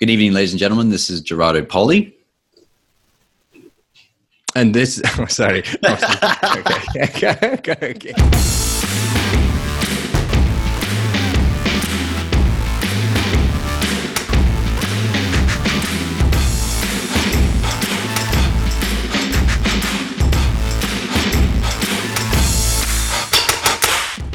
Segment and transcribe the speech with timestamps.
[0.00, 0.88] Good evening, ladies and gentlemen.
[0.88, 2.16] This is Gerardo Poli.
[4.56, 5.62] And this, oh, sorry.
[5.84, 5.92] Oh,
[6.56, 8.12] okay, okay, okay, okay.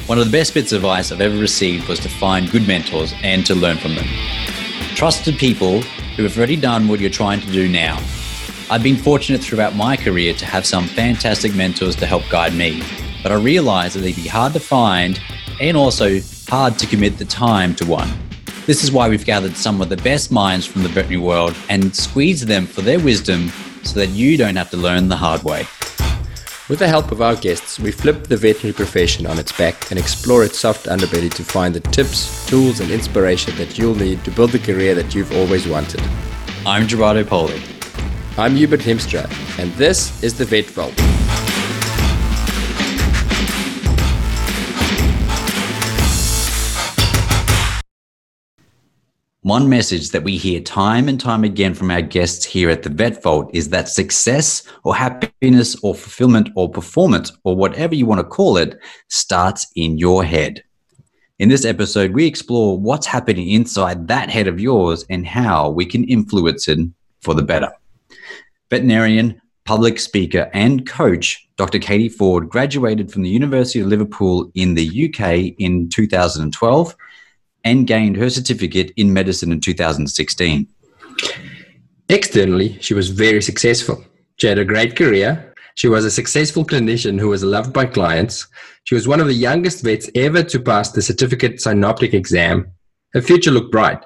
[0.06, 3.14] One of the best bits of advice I've ever received was to find good mentors
[3.24, 4.08] and to learn from them.
[5.00, 5.80] Trusted people
[6.18, 8.04] who have already done what you're trying to do now.
[8.70, 12.84] I've been fortunate throughout my career to have some fantastic mentors to help guide me,
[13.24, 15.18] but I realize that they'd be hard to find
[15.62, 16.20] and also
[16.50, 18.10] hard to commit the time to one.
[18.66, 21.96] This is why we've gathered some of the best minds from the veterinary world and
[21.96, 25.66] squeezed them for their wisdom so that you don't have to learn the hard way.
[26.70, 30.00] With the help of our guests, we flip the veterinary profession on its back and
[30.00, 34.30] explore its soft underbelly to find the tips, tools, and inspiration that you'll need to
[34.30, 36.00] build the career that you've always wanted.
[36.68, 37.60] I'm Gerardo Poli.
[38.38, 39.26] I'm Hubert Hemstra,
[39.58, 40.94] and this is the Vet Vault.
[49.44, 52.90] One message that we hear time and time again from our guests here at the
[52.90, 58.20] Vet Vault is that success or happiness or fulfillment or performance or whatever you want
[58.20, 60.62] to call it starts in your head.
[61.40, 65.86] In this episode, we explore what's happening inside that head of yours and how we
[65.86, 66.80] can influence it
[67.22, 67.72] for the better.
[68.70, 71.80] Veterinarian, public speaker, and coach Dr.
[71.80, 76.94] Katie Ford graduated from the University of Liverpool in the UK in 2012
[77.64, 80.68] and gained her certificate in medicine in 2016.
[82.10, 84.04] Externally, she was very successful.
[84.38, 85.54] She had a great career.
[85.76, 88.48] She was a successful clinician who was loved by clients.
[88.84, 92.72] She was one of the youngest vets ever to pass the certificate synoptic exam.
[93.14, 94.04] Her future looked bright,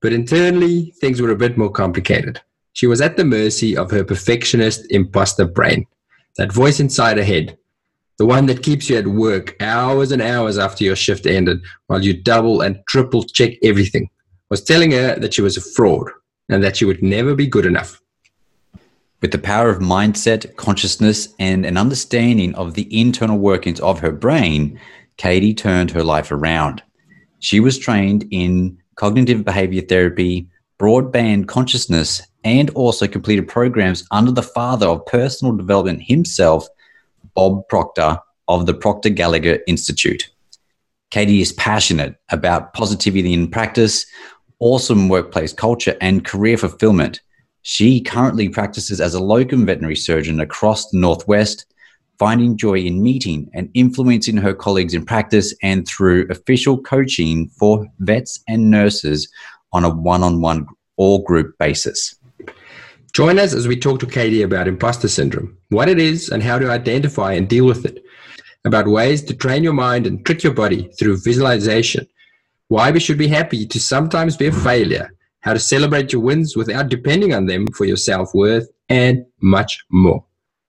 [0.00, 2.40] but internally, things were a bit more complicated.
[2.74, 5.86] She was at the mercy of her perfectionist imposter brain,
[6.36, 7.58] that voice inside her head
[8.18, 12.04] the one that keeps you at work hours and hours after your shift ended while
[12.04, 14.08] you double and triple check everything,
[14.50, 16.10] was telling her that she was a fraud
[16.48, 18.00] and that she would never be good enough.
[19.22, 24.10] With the power of mindset, consciousness, and an understanding of the internal workings of her
[24.10, 24.78] brain,
[25.16, 26.82] Katie turned her life around.
[27.38, 30.48] She was trained in cognitive behavior therapy,
[30.78, 36.66] broadband consciousness, and also completed programs under the father of personal development himself,
[37.34, 40.28] Bob Proctor of the Proctor Gallagher Institute.
[41.10, 44.06] Katie is passionate about positivity in practice,
[44.60, 47.20] awesome workplace culture, and career fulfillment.
[47.62, 51.66] She currently practices as a locum veterinary surgeon across the Northwest,
[52.18, 57.86] finding joy in meeting and influencing her colleagues in practice and through official coaching for
[57.98, 59.30] vets and nurses
[59.72, 60.66] on a one on one
[60.96, 62.14] or group basis.
[63.12, 66.58] Join us as we talk to Katie about imposter syndrome, what it is, and how
[66.58, 68.02] to identify and deal with it,
[68.64, 72.06] about ways to train your mind and trick your body through visualization,
[72.68, 76.56] why we should be happy to sometimes be a failure, how to celebrate your wins
[76.56, 80.24] without depending on them for your self worth, and much more.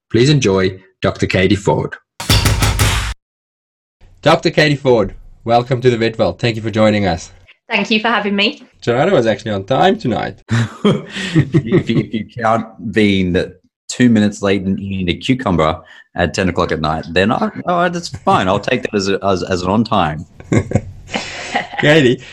[0.10, 1.28] Please enjoy Dr.
[1.28, 1.96] Katie Ford.
[4.22, 4.52] Dr.
[4.52, 6.40] Katie Ford, welcome to the Vet Vault.
[6.40, 7.32] Thank you for joining us.
[7.70, 8.64] Thank you for having me.
[8.82, 10.44] Gerardo was actually on time tonight.
[10.50, 13.63] if, you, if you count being that
[13.94, 15.80] two minutes late and eating a cucumber
[16.16, 18.48] at 10 o'clock at night, then I, oh, that's fine.
[18.48, 20.26] I'll take that as, a, as, as an on time.
[21.80, 22.24] Katie,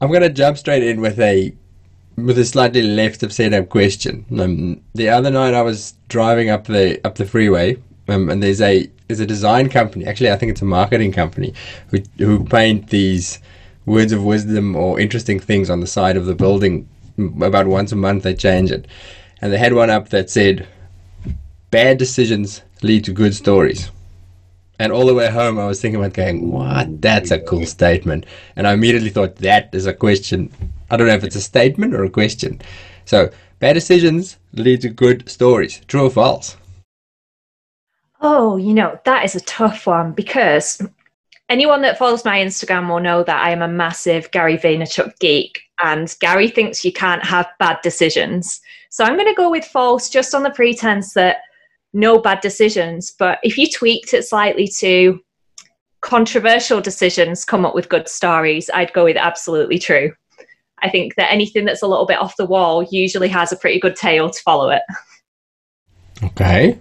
[0.00, 1.54] I'm going to jump straight in with a
[2.16, 4.24] with a slightly left of setup question.
[4.38, 7.76] Um, the other night I was driving up the up the freeway,
[8.08, 10.06] um, and there's a there's a design company.
[10.06, 11.54] Actually, I think it's a marketing company
[11.88, 13.38] who who paint these
[13.86, 16.88] words of wisdom or interesting things on the side of the building.
[17.40, 18.88] About once a month, they change it.
[19.40, 20.66] And they had one up that said,
[21.74, 23.90] Bad decisions lead to good stories.
[24.78, 27.02] And all the way home, I was thinking about going, What?
[27.02, 28.26] That's a cool statement.
[28.54, 30.52] And I immediately thought, That is a question.
[30.88, 32.62] I don't know if it's a statement or a question.
[33.06, 33.28] So,
[33.58, 35.80] bad decisions lead to good stories.
[35.88, 36.56] True or false?
[38.20, 40.80] Oh, you know, that is a tough one because
[41.48, 45.60] anyone that follows my Instagram will know that I am a massive Gary Vaynerchuk geek,
[45.82, 48.60] and Gary thinks you can't have bad decisions.
[48.90, 51.38] So I'm going to go with false just on the pretense that
[51.94, 53.14] no bad decisions.
[53.18, 55.20] But if you tweaked it slightly to
[56.00, 60.12] controversial decisions come up with good stories, I'd go with absolutely true.
[60.82, 63.80] I think that anything that's a little bit off the wall usually has a pretty
[63.80, 64.82] good tale to follow it.
[66.22, 66.78] Okay.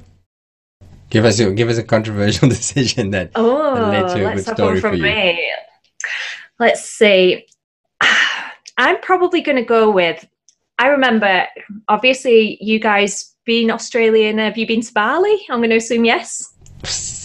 [1.09, 4.45] Give us a give us a controversial decision that, oh, that led to a let's
[4.45, 5.03] good story for you.
[5.03, 5.53] me.
[6.59, 7.45] Let's see.
[8.77, 10.27] I'm probably going to go with
[10.79, 11.47] I remember,
[11.87, 14.37] obviously, you guys being Australian.
[14.37, 15.37] Have you been to Bali?
[15.49, 16.53] I'm going to assume yes.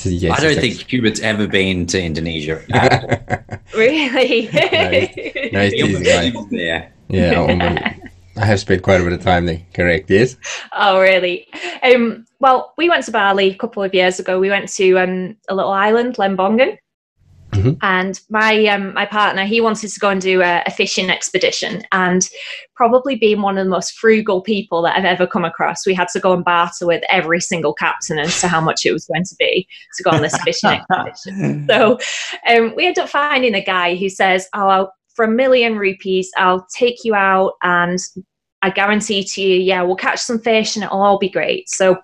[0.04, 2.62] yes I don't it's think Hubert's ever been to Indonesia.
[3.76, 4.48] Really?
[4.52, 4.60] No,
[5.52, 6.90] no, it's He easy, right?
[7.08, 9.60] Yeah, I'm- I have spent quite a bit of time there.
[9.74, 10.08] Correct.
[10.08, 10.36] Yes.
[10.72, 11.48] oh, really?
[11.82, 14.38] Um, well, we went to Bali a couple of years ago.
[14.38, 16.78] We went to um, a little island, Lembongan.
[17.58, 17.78] Mhm.
[17.82, 21.82] And my um, my partner, he wanted to go and do a, a fishing expedition,
[21.92, 22.28] and
[22.74, 26.08] probably being one of the most frugal people that I've ever come across, we had
[26.08, 29.24] to go and barter with every single captain as to how much it was going
[29.24, 29.66] to be
[29.96, 31.66] to go on this fishing expedition.
[31.68, 31.98] So
[32.48, 36.30] um, we end up finding a guy who says, "Oh, I'll, for a million rupees,
[36.36, 37.98] I'll take you out, and
[38.62, 41.96] I guarantee to you, yeah, we'll catch some fish, and it'll all be great." So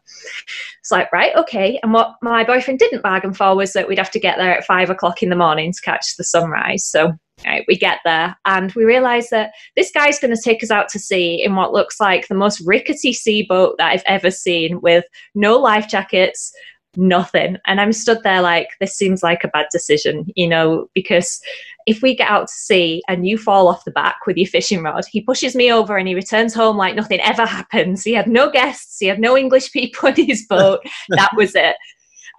[0.80, 1.78] it's like, right, okay.
[1.82, 4.64] And what my boyfriend didn't bargain for was that we'd have to get there at
[4.64, 6.84] five o'clock in the morning to catch the sunrise.
[6.84, 7.12] So
[7.44, 10.88] right, we get there, and we realise that this guy's going to take us out
[10.90, 14.80] to sea in what looks like the most rickety sea boat that I've ever seen,
[14.80, 15.04] with
[15.34, 16.52] no life jackets,
[16.96, 17.56] nothing.
[17.66, 21.40] And I'm stood there like, this seems like a bad decision, you know, because
[21.86, 24.82] if we get out to sea and you fall off the back with your fishing
[24.82, 28.02] rod, he pushes me over and he returns home like nothing ever happens.
[28.02, 30.80] He had no guests, he had no English people in his boat.
[31.10, 31.76] that was it.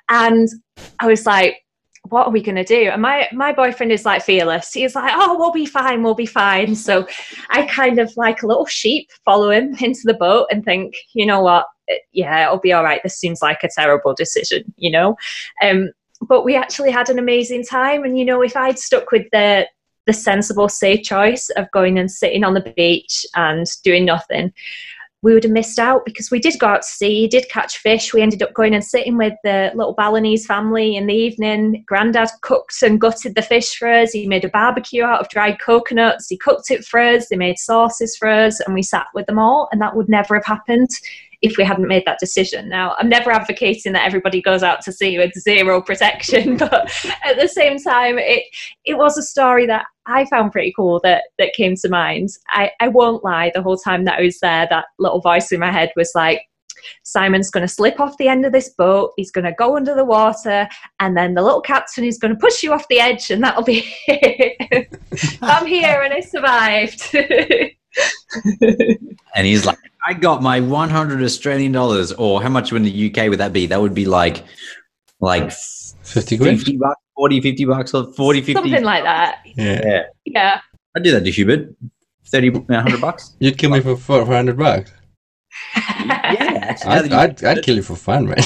[0.09, 0.47] And
[0.99, 1.57] I was like,
[2.09, 2.89] what are we going to do?
[2.89, 4.71] And my my boyfriend is like fearless.
[4.71, 6.75] He's like, oh, we'll be fine, we'll be fine.
[6.75, 7.07] So
[7.49, 11.25] I kind of like a little sheep follow him into the boat and think, you
[11.25, 11.65] know what?
[12.11, 13.01] Yeah, it'll be all right.
[13.03, 15.15] This seems like a terrible decision, you know.
[15.61, 15.91] Um,
[16.21, 18.03] but we actually had an amazing time.
[18.03, 19.67] And you know, if I'd stuck with the
[20.05, 24.53] the sensible, safe choice of going and sitting on the beach and doing nothing,
[25.25, 28.13] we would have missed out because we did go out to sea, did catch fish.
[28.13, 31.83] We ended up going and sitting with the little Balinese family in the evening.
[31.87, 34.11] Grandad cooked and gutted the fish for us.
[34.11, 36.27] He made a barbecue out of dried coconuts.
[36.29, 37.27] He cooked it for us.
[37.27, 39.67] They made sauces for us, and we sat with them all.
[39.71, 40.91] And that would never have happened
[41.41, 42.69] if we hadn't made that decision.
[42.69, 46.91] Now, I'm never advocating that everybody goes out to sea with zero protection, but
[47.23, 48.43] at the same time, it
[48.85, 52.29] it was a story that I found pretty cool that that came to mind.
[52.49, 55.59] I, I won't lie, the whole time that I was there, that little voice in
[55.59, 56.41] my head was like,
[57.03, 59.11] Simon's going to slip off the end of this boat.
[59.15, 60.67] He's going to go under the water,
[60.99, 63.63] and then the little captain is going to push you off the edge, and that'll
[63.63, 64.99] be it.
[65.41, 67.15] I'm here, and I survived.
[69.35, 69.77] And he's like,
[70.07, 73.67] I got my 100 Australian dollars, or how much in the UK would that be?
[73.67, 74.43] That would be like,
[75.19, 76.57] like 50 quid?
[76.57, 78.53] 50 bucks, 40, 50 bucks, or 40, 50.
[78.53, 79.39] Something like that.
[79.45, 79.81] Yeah.
[79.83, 80.03] Yeah.
[80.25, 80.61] Yeah.
[80.95, 81.75] I'd do that to Hubert.
[82.27, 83.35] 30, 100 bucks.
[83.39, 84.91] You'd kill me for 400 bucks.
[85.75, 86.77] yeah.
[86.85, 88.37] I'd, I'd, I'd kill you for fun, man.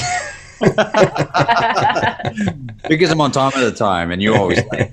[2.88, 4.92] because I'm on time at the time, and you're always late.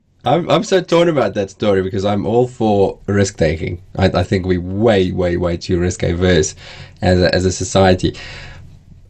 [0.26, 3.80] I'm, I'm so torn about that story because I'm all for risk taking.
[3.96, 6.56] I, I think we way, way, way too risk averse
[7.00, 8.16] as a, as a society.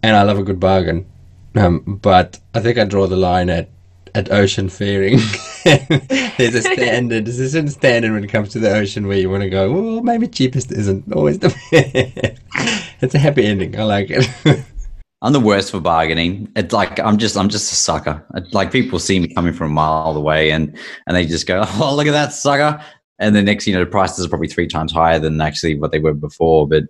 [0.03, 1.07] And I love a good bargain.
[1.55, 3.71] Um, but I think I draw the line at,
[4.15, 5.19] at ocean faring.
[5.65, 9.31] There's a standard, there's a certain standard when it comes to the ocean where you
[9.31, 12.41] want to go, well, maybe cheapest isn't always the best.
[13.01, 13.79] It's a happy ending.
[13.79, 14.65] I like it.
[15.27, 16.53] I'm the worst for bargaining.
[16.55, 18.25] It's like I'm just I'm just a sucker.
[18.53, 20.79] Like people see me coming from a mile away, and
[21.09, 22.81] and they just go, "Oh, look at that sucker!"
[23.19, 25.91] And the next, you know, the prices are probably three times higher than actually what
[25.91, 26.69] they were before.
[26.69, 26.85] But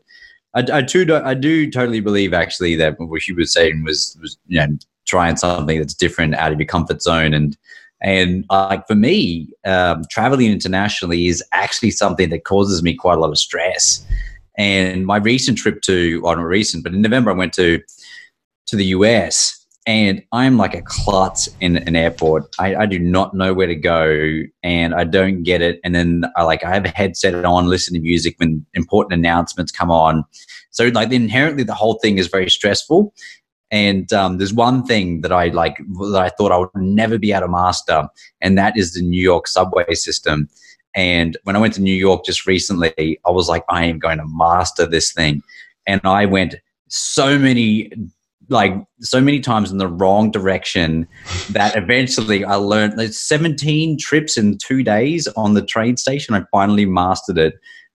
[0.53, 4.37] I, I do, I do totally believe actually that what you were saying was was
[4.49, 4.77] you know
[5.07, 7.57] trying something that's different out of your comfort zone and
[8.03, 13.21] and like for me, um, traveling internationally is actually something that causes me quite a
[13.21, 14.05] lot of stress.
[14.59, 17.81] And my recent trip to, well, not recent, but in November, I went to
[18.67, 22.45] to the US and I'm like a klutz in an airport.
[22.59, 25.79] I, I do not know where to go and I don't get it.
[25.85, 29.71] And then I like I have a headset on, listen to music when important announcements
[29.71, 30.25] come on.
[30.73, 33.15] So like inherently the whole thing is very stressful.
[33.71, 37.33] And um, there's one thing that I like that I thought I would never be
[37.33, 38.09] able to master,
[38.41, 40.49] and that is the New York subway system.
[40.95, 44.19] And when I went to New York just recently, I was like, I am going
[44.19, 45.43] to master this thing.
[45.85, 46.55] And I went
[46.89, 47.91] so many
[48.49, 51.09] like so many times in the wrong direction
[51.51, 56.35] that eventually I learned there's 17 trips in two days on the train station.
[56.35, 57.55] I finally mastered it.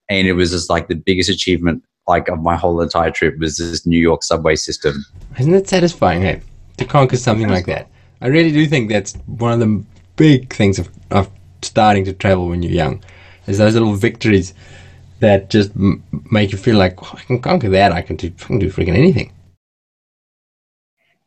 [0.10, 3.58] And it was just like the biggest achievement like of my whole entire trip was
[3.58, 5.06] this New York subway system.
[5.40, 6.42] Isn't it satisfying, hey,
[6.78, 7.88] to conquer something like that?
[8.22, 9.84] I really do think that's one of the
[10.18, 11.30] big things of, of
[11.62, 13.04] starting to travel when you're young.
[13.48, 14.54] Is those little victories
[15.20, 17.92] that just m- make you feel like "Oh, I can conquer that.
[17.92, 19.32] I can do, I can do freaking anything.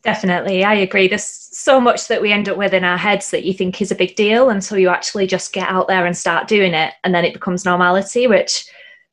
[0.04, 1.08] Definitely, I agree.
[1.08, 3.90] There's so much that we end up with in our heads that you think is
[3.90, 7.14] a big deal until you actually just get out there and start doing it, and
[7.14, 8.26] then it becomes normality.
[8.26, 8.66] Which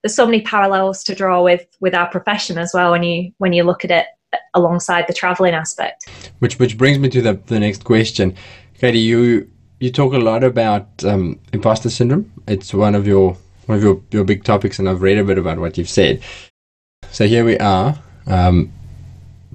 [0.03, 3.53] there's so many parallels to draw with with our profession as well when you when
[3.53, 4.05] you look at it
[4.53, 6.09] alongside the traveling aspect.
[6.39, 8.35] Which which brings me to the the next question,
[8.77, 8.99] Katie.
[8.99, 12.29] You you talk a lot about um, imposter syndrome.
[12.47, 15.37] It's one of your one of your, your big topics, and I've read a bit
[15.37, 16.21] about what you've said.
[17.11, 17.97] So here we are.
[18.27, 18.73] Um,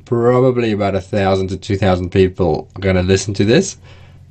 [0.07, 3.77] probably about a thousand to two thousand people are going to listen to this.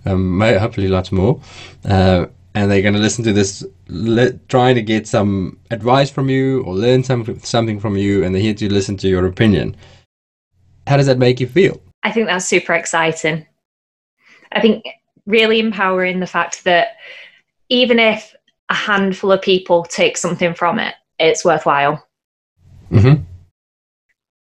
[0.05, 1.39] Um, hopefully, lots more.
[1.87, 6.29] Uh, and they're going to listen to this, le- trying to get some advice from
[6.29, 9.75] you or learn some, something from you, and they're here to listen to your opinion.
[10.87, 11.81] How does that make you feel?
[12.03, 13.45] I think that's super exciting.
[14.53, 14.85] I think
[15.25, 16.95] really empowering the fact that
[17.69, 18.33] even if
[18.69, 22.07] a handful of people take something from it, it's worthwhile.
[22.89, 23.23] Mm-hmm.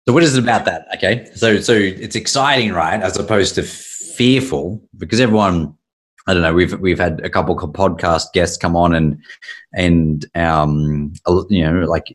[0.07, 0.87] So what is it about that?
[0.95, 5.75] Okay, so so it's exciting, right, as opposed to fearful, because everyone,
[6.27, 9.21] I don't know, we've we've had a couple of podcast guests come on and
[9.73, 11.13] and um
[11.49, 12.07] you know like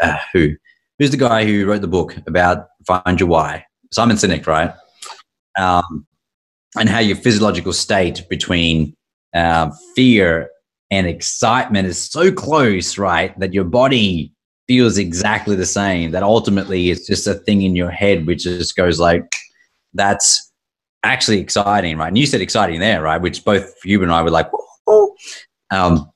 [0.00, 0.54] uh, who
[0.98, 4.72] who's the guy who wrote the book about find your why, Simon Sinek, right?
[5.58, 6.06] Um,
[6.78, 8.96] and how your physiological state between
[9.34, 10.48] uh, fear
[10.90, 14.31] and excitement is so close, right, that your body
[14.72, 16.12] feels exactly the same.
[16.12, 19.30] That ultimately it's just a thing in your head which just goes like,
[19.92, 20.50] that's
[21.02, 22.08] actually exciting, right?
[22.08, 23.20] And you said exciting there, right?
[23.20, 24.48] Which both you and I were like,
[24.86, 25.14] oh.
[25.70, 26.10] Um,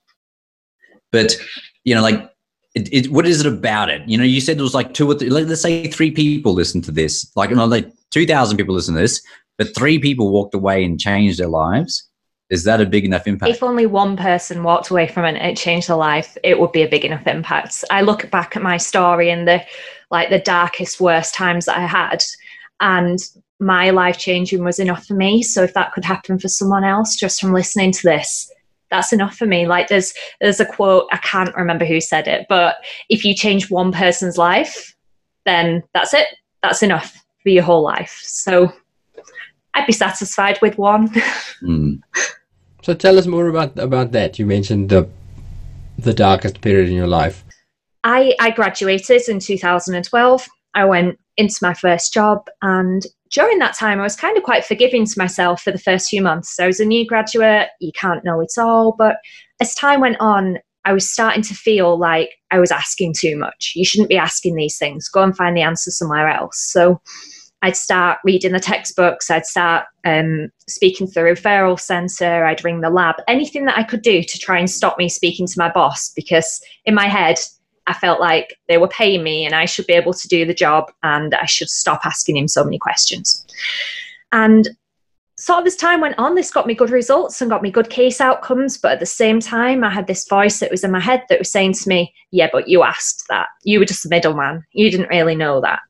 [1.12, 1.36] but
[1.84, 2.30] you know, like,
[2.75, 4.00] it, it, what is it about it?
[4.08, 6.80] You know, you said it was like two or three, let's say three people listen
[6.82, 9.20] to this, like, you know, like 2,000 people listen to this,
[9.58, 12.05] but three people walked away and changed their lives
[12.49, 13.50] is that a big enough impact?
[13.50, 16.73] If only one person walked away from it and it changed their life, it would
[16.73, 17.85] be a big enough impact.
[17.91, 19.65] I look back at my story and the
[20.11, 22.23] like the darkest, worst times that I had,
[22.81, 23.19] and
[23.59, 25.43] my life changing was enough for me.
[25.43, 28.50] So if that could happen for someone else just from listening to this,
[28.91, 29.67] that's enough for me.
[29.67, 32.76] Like there's there's a quote, I can't remember who said it, but
[33.09, 34.95] if you change one person's life,
[35.45, 36.29] then that's it.
[36.62, 38.21] That's enough for your whole life.
[38.23, 38.73] So
[39.75, 41.09] I'd be satisfied with one.
[41.62, 42.00] mm.
[42.87, 44.38] So tell us more about about that.
[44.38, 45.09] You mentioned the
[45.99, 47.43] the darkest period in your life.
[48.05, 50.47] I I graduated in 2012.
[50.73, 54.64] I went into my first job and during that time I was kind of quite
[54.64, 56.61] forgiving to myself for the first few months.
[56.61, 59.16] I was a new graduate, you can't know it all, but
[59.61, 63.73] as time went on, I was starting to feel like I was asking too much.
[63.75, 65.09] You shouldn't be asking these things.
[65.09, 66.61] Go and find the answer somewhere else.
[66.61, 67.00] So
[67.62, 72.80] I'd start reading the textbooks, I'd start um, speaking to the referral centre, I'd ring
[72.80, 75.70] the lab, anything that I could do to try and stop me speaking to my
[75.70, 77.38] boss because in my head,
[77.86, 80.54] I felt like they were paying me and I should be able to do the
[80.54, 83.46] job and I should stop asking him so many questions.
[84.32, 84.68] And
[85.38, 87.90] sort of as time went on, this got me good results and got me good
[87.90, 88.76] case outcomes.
[88.78, 91.38] But at the same time, I had this voice that was in my head that
[91.38, 93.48] was saying to me, Yeah, but you asked that.
[93.64, 94.64] You were just a middleman.
[94.72, 95.80] You didn't really know that.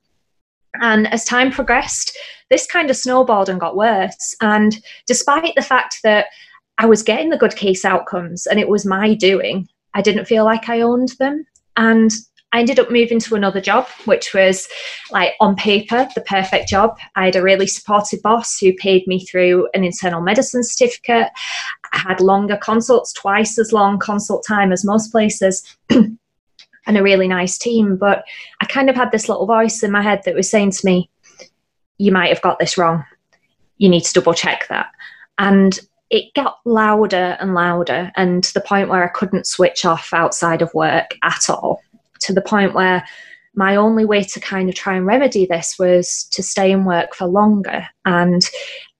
[0.80, 2.16] And as time progressed,
[2.50, 4.34] this kind of snowballed and got worse.
[4.40, 6.26] And despite the fact that
[6.78, 10.44] I was getting the good case outcomes and it was my doing, I didn't feel
[10.44, 11.46] like I owned them.
[11.76, 12.10] And
[12.52, 14.68] I ended up moving to another job, which was
[15.10, 16.96] like on paper, the perfect job.
[17.16, 21.28] I had a really supportive boss who paid me through an internal medicine certificate.
[21.92, 25.76] I had longer consults, twice as long consult time as most places.
[26.86, 27.96] and a really nice team.
[27.96, 28.24] But
[28.60, 31.10] I kind of had this little voice in my head that was saying to me,
[31.98, 33.04] You might have got this wrong.
[33.78, 34.86] You need to double check that.
[35.38, 35.78] And
[36.10, 40.62] it got louder and louder, and to the point where I couldn't switch off outside
[40.62, 41.80] of work at all,
[42.20, 43.04] to the point where
[43.54, 47.14] my only way to kind of try and remedy this was to stay in work
[47.14, 47.86] for longer.
[48.04, 48.42] And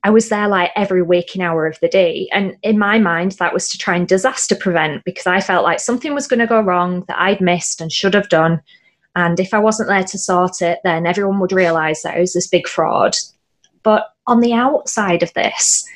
[0.04, 2.28] I was there like every waking hour of the day.
[2.32, 5.80] And in my mind, that was to try and disaster prevent because I felt like
[5.80, 8.60] something was going to go wrong that I'd missed and should have done.
[9.16, 12.34] And if I wasn't there to sort it, then everyone would realize that I was
[12.34, 13.16] this big fraud.
[13.82, 15.88] But on the outside of this,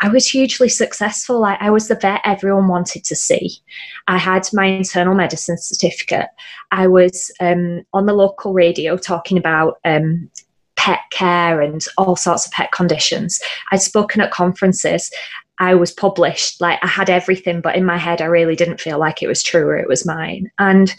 [0.00, 1.44] I was hugely successful.
[1.44, 3.50] I, I, was the vet everyone wanted to see.
[4.06, 6.28] I had my internal medicine certificate.
[6.70, 10.30] I was um, on the local radio talking about um,
[10.78, 13.40] pet care and all sorts of pet conditions.
[13.72, 15.10] I'd spoken at conferences.
[15.58, 18.98] I was published, like I had everything, but in my head, I really didn't feel
[18.98, 20.50] like it was true or it was mine.
[20.60, 20.94] And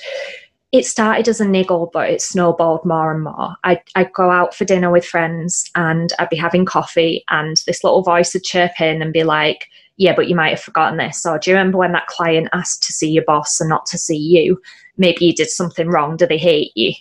[0.74, 3.56] it started as a niggle, but it snowballed more and more.
[3.64, 7.84] I'd, I'd go out for dinner with friends and I'd be having coffee, and this
[7.84, 11.26] little voice would chirp in and be like, Yeah, but you might have forgotten this.
[11.26, 13.98] Or do you remember when that client asked to see your boss and not to
[13.98, 14.62] see you?
[14.98, 16.18] Maybe you did something wrong.
[16.18, 16.94] Do they hate you?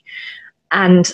[0.70, 1.12] And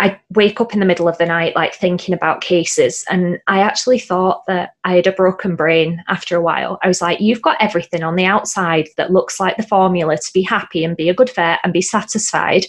[0.00, 3.04] I wake up in the middle of the night, like thinking about cases.
[3.10, 6.78] And I actually thought that I had a broken brain after a while.
[6.82, 10.32] I was like, you've got everything on the outside that looks like the formula to
[10.32, 12.64] be happy and be a good vet and be satisfied,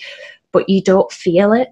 [0.51, 1.69] but you don't feel it.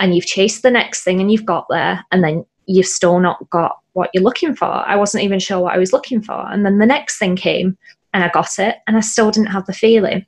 [0.00, 3.48] And you've chased the next thing and you've got there, and then you've still not
[3.48, 4.66] got what you're looking for.
[4.66, 6.52] I wasn't even sure what I was looking for.
[6.52, 7.78] And then the next thing came
[8.12, 10.26] and I got it, and I still didn't have the feeling.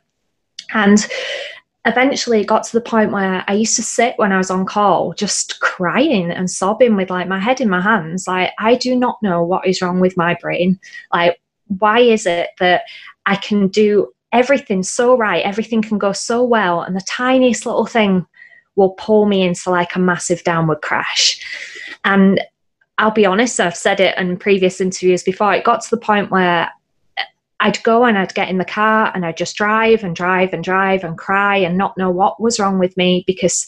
[0.73, 1.04] And
[1.88, 4.66] eventually it got to the point where I used to sit when I was on
[4.66, 8.28] call just crying and sobbing with like my head in my hands.
[8.28, 10.78] Like, I do not know what is wrong with my brain.
[11.12, 11.40] Like,
[11.78, 12.83] why is it that
[13.26, 17.87] I can do everything so right, everything can go so well, and the tiniest little
[17.87, 18.26] thing
[18.76, 21.40] will pull me into like a massive downward crash?
[22.04, 22.40] And
[22.99, 26.30] I'll be honest, I've said it in previous interviews before, it got to the point
[26.30, 26.71] where
[27.60, 30.62] I'd go and I'd get in the car and I'd just drive and drive and
[30.62, 33.66] drive and cry and not know what was wrong with me because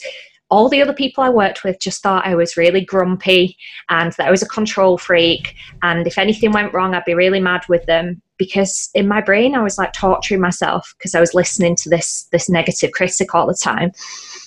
[0.49, 3.57] all the other people I worked with just thought I was really grumpy
[3.89, 5.55] and that I was a control freak.
[5.81, 9.55] And if anything went wrong, I'd be really mad with them because in my brain
[9.55, 13.47] I was like torturing myself because I was listening to this this negative critic all
[13.47, 13.91] the time.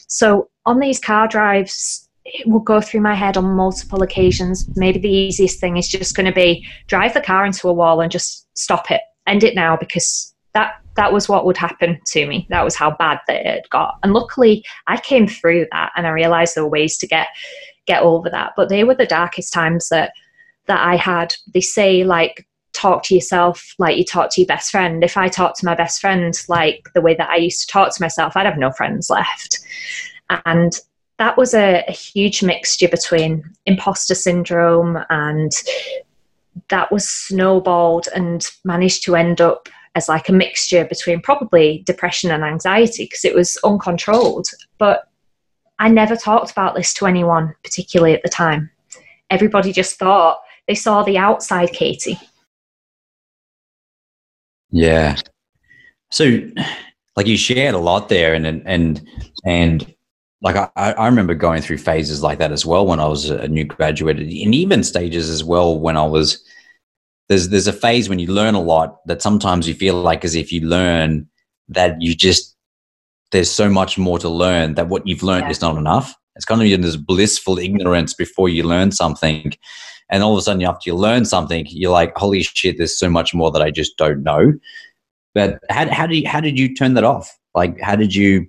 [0.08, 4.68] So on these car drives, it will go through my head on multiple occasions.
[4.76, 8.00] Maybe the easiest thing is just going to be drive the car into a wall
[8.00, 12.26] and just stop it end it now because that that was what would happen to
[12.26, 12.46] me.
[12.50, 13.98] That was how bad that it got.
[14.02, 17.28] And luckily, I came through that, and I realized there were ways to get
[17.86, 18.52] get over that.
[18.56, 20.12] But they were the darkest times that
[20.66, 21.34] that I had.
[21.52, 25.02] They say like talk to yourself like you talk to your best friend.
[25.04, 27.94] If I talked to my best friend like the way that I used to talk
[27.94, 29.60] to myself, I'd have no friends left.
[30.46, 30.72] And
[31.18, 35.52] that was a, a huge mixture between imposter syndrome and
[36.68, 42.30] that was snowballed and managed to end up as like a mixture between probably depression
[42.30, 44.48] and anxiety because it was uncontrolled.
[44.78, 45.08] But
[45.78, 48.70] I never talked about this to anyone, particularly at the time.
[49.30, 52.18] Everybody just thought they saw the outside Katie.
[54.70, 55.16] Yeah.
[56.10, 56.40] So,
[57.16, 59.06] like you shared a lot there, and and
[59.44, 59.94] and
[60.42, 63.48] like I, I remember going through phases like that as well when I was a
[63.48, 66.44] new graduate, and even stages as well when I was.
[67.28, 70.34] There's there's a phase when you learn a lot that sometimes you feel like as
[70.34, 71.28] if you learn
[71.68, 72.56] that you just
[73.32, 75.50] there's so much more to learn that what you've learned yeah.
[75.50, 76.14] is not enough.
[76.36, 79.54] It's kind of in this blissful ignorance before you learn something,
[80.10, 83.08] and all of a sudden after you learn something, you're like, holy shit, there's so
[83.08, 84.52] much more that I just don't know.
[85.34, 87.36] But how how did you, how did you turn that off?
[87.54, 88.46] Like how did you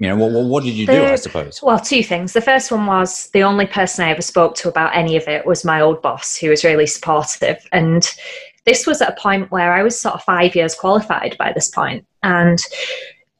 [0.00, 1.62] you know what, what did you the, do i suppose?
[1.62, 2.32] well two things.
[2.32, 5.46] The first one was the only person i ever spoke to about any of it
[5.46, 7.64] was my old boss who was really supportive.
[7.70, 8.10] And
[8.64, 11.68] this was at a point where i was sort of five years qualified by this
[11.68, 12.04] point.
[12.22, 12.58] And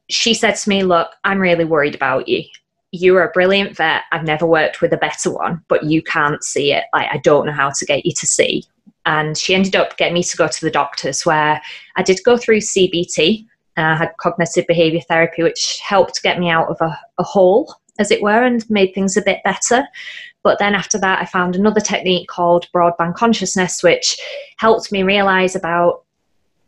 [0.09, 2.43] she said to me look i'm really worried about you.
[2.91, 4.03] You are a brilliant vet.
[4.11, 6.85] I've never worked with a better one but you can't see it.
[6.93, 8.63] Like i don't know how to get you to see.
[9.07, 11.59] And she ended up getting me to go to the doctors where
[11.95, 16.69] i did go through cbt I had cognitive behavior therapy, which helped get me out
[16.69, 19.87] of a, a hole, as it were, and made things a bit better.
[20.43, 24.19] But then after that, I found another technique called broadband consciousness, which
[24.57, 26.03] helped me realize about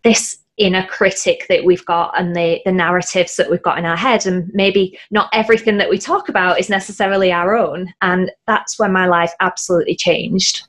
[0.03, 3.97] this inner critic that we've got and the, the narratives that we've got in our
[3.97, 4.25] head.
[4.25, 7.91] And maybe not everything that we talk about is necessarily our own.
[8.01, 10.67] And that's when my life absolutely changed.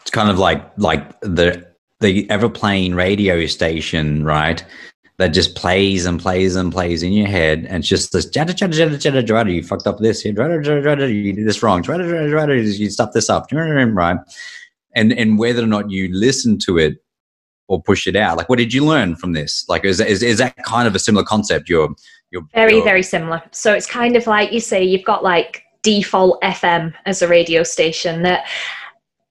[0.00, 1.64] It's kind of like like the
[2.00, 4.64] the ever playing radio station, right?
[5.18, 8.52] That just plays and plays and plays in your head, and it's just this chatter,
[8.52, 9.50] chatter, chatter, chatter, chatter.
[9.50, 14.18] You fucked up this, you did this wrong, you stuffed this up, right?
[14.94, 17.02] And and whether or not you listen to it
[17.68, 19.64] or push it out, like what did you learn from this?
[19.68, 21.68] Like is is, is that kind of a similar concept?
[21.68, 21.94] You're
[22.30, 23.42] you're very very similar.
[23.52, 27.62] So it's kind of like you say, you've got like default FM as a radio
[27.62, 28.46] station that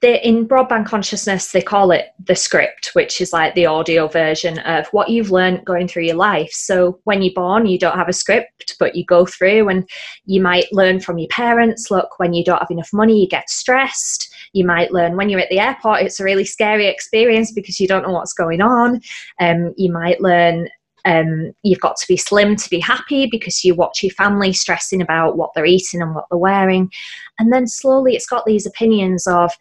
[0.04, 4.88] in broadband consciousness they call it the script which is like the audio version of
[4.88, 6.52] what you've learned going through your life.
[6.52, 9.88] So when you're born you don't have a script but you go through and
[10.26, 11.92] you might learn from your parents.
[11.92, 14.34] Look when you don't have enough money you get stressed.
[14.54, 17.88] You might learn when you're at the airport it's a really scary experience because you
[17.88, 19.02] don't know what's going on.
[19.40, 20.68] Um, you might learn
[21.06, 25.02] um, you've got to be slim to be happy because you watch your family stressing
[25.02, 26.92] about what they're eating and what they're wearing.
[27.40, 29.52] And then slowly it's got these opinions of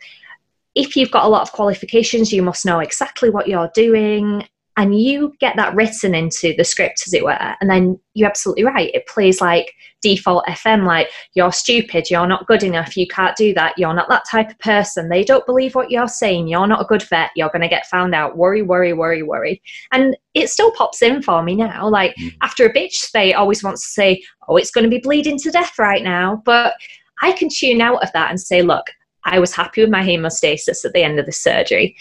[0.75, 4.47] if you've got a lot of qualifications, you must know exactly what you're doing.
[4.77, 7.57] And you get that written into the script, as it were.
[7.61, 8.91] And then you're absolutely right.
[8.95, 13.53] It plays like default FM, like, you're stupid, you're not good enough, you can't do
[13.55, 15.09] that, you're not that type of person.
[15.09, 17.89] They don't believe what you're saying, you're not a good vet, you're going to get
[17.89, 18.39] found out.
[18.39, 19.61] Worry, worry, worry, worry.
[19.93, 21.89] And it still pops in for me now.
[21.89, 22.33] Like, mm.
[22.41, 25.51] after a bitch, they always want to say, oh, it's going to be bleeding to
[25.51, 26.41] death right now.
[26.47, 26.75] But
[27.21, 28.87] I can tune out of that and say, look,
[29.25, 31.97] I was happy with my hemostasis at the end of the surgery.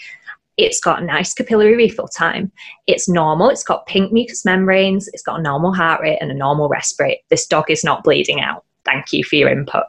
[0.56, 2.52] It's got nice capillary refill time.
[2.86, 3.48] It's normal.
[3.48, 5.08] It's got pink mucous membranes.
[5.12, 7.20] It's got a normal heart rate and a normal rest rate.
[7.30, 8.64] This dog is not bleeding out.
[8.84, 9.84] Thank you for your input.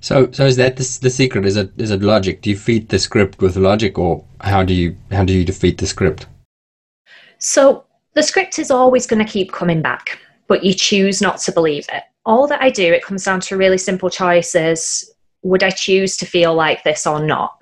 [0.00, 1.46] So, so is that the, the secret?
[1.46, 2.42] Is it is it logic?
[2.42, 5.78] Do you feed the script with logic, or how do you how do you defeat
[5.78, 6.26] the script?
[7.38, 11.52] So the script is always going to keep coming back, but you choose not to
[11.52, 12.04] believe it.
[12.24, 15.11] All that I do, it comes down to really simple choices.
[15.42, 17.58] Would I choose to feel like this or not?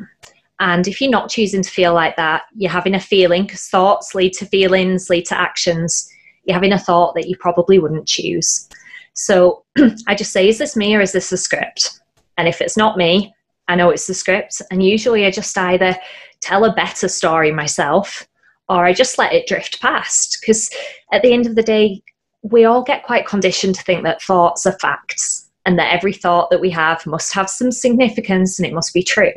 [0.60, 4.14] And if you're not choosing to feel like that, you're having a feeling because thoughts
[4.14, 6.06] lead to feelings, lead to actions.
[6.44, 8.68] You're having a thought that you probably wouldn't choose.
[9.14, 9.64] So
[10.06, 12.00] I just say, is this me or is this the script?
[12.36, 13.34] And if it's not me,
[13.68, 14.60] I know it's the script.
[14.70, 15.96] And usually I just either
[16.42, 18.28] tell a better story myself
[18.68, 20.38] or I just let it drift past.
[20.40, 20.70] Because
[21.12, 22.02] at the end of the day,
[22.42, 26.51] we all get quite conditioned to think that thoughts are facts and that every thought
[26.51, 29.33] that we have must have some significance and it must be true.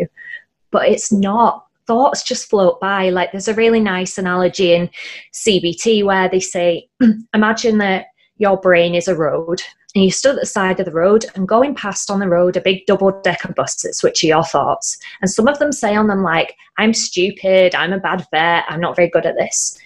[0.71, 3.09] But it's not thoughts just float by.
[3.09, 4.89] Like there's a really nice analogy in
[5.33, 6.87] cbt where they say
[7.33, 8.07] imagine that
[8.37, 9.61] your brain is a road
[9.93, 12.57] and you stood at the side of the road and going past on the road
[12.57, 14.97] a big double decker buses which are your thoughts.
[15.21, 18.81] And some of them say on them like i'm stupid i'm a bad vet i'm
[18.81, 19.77] not very good at this.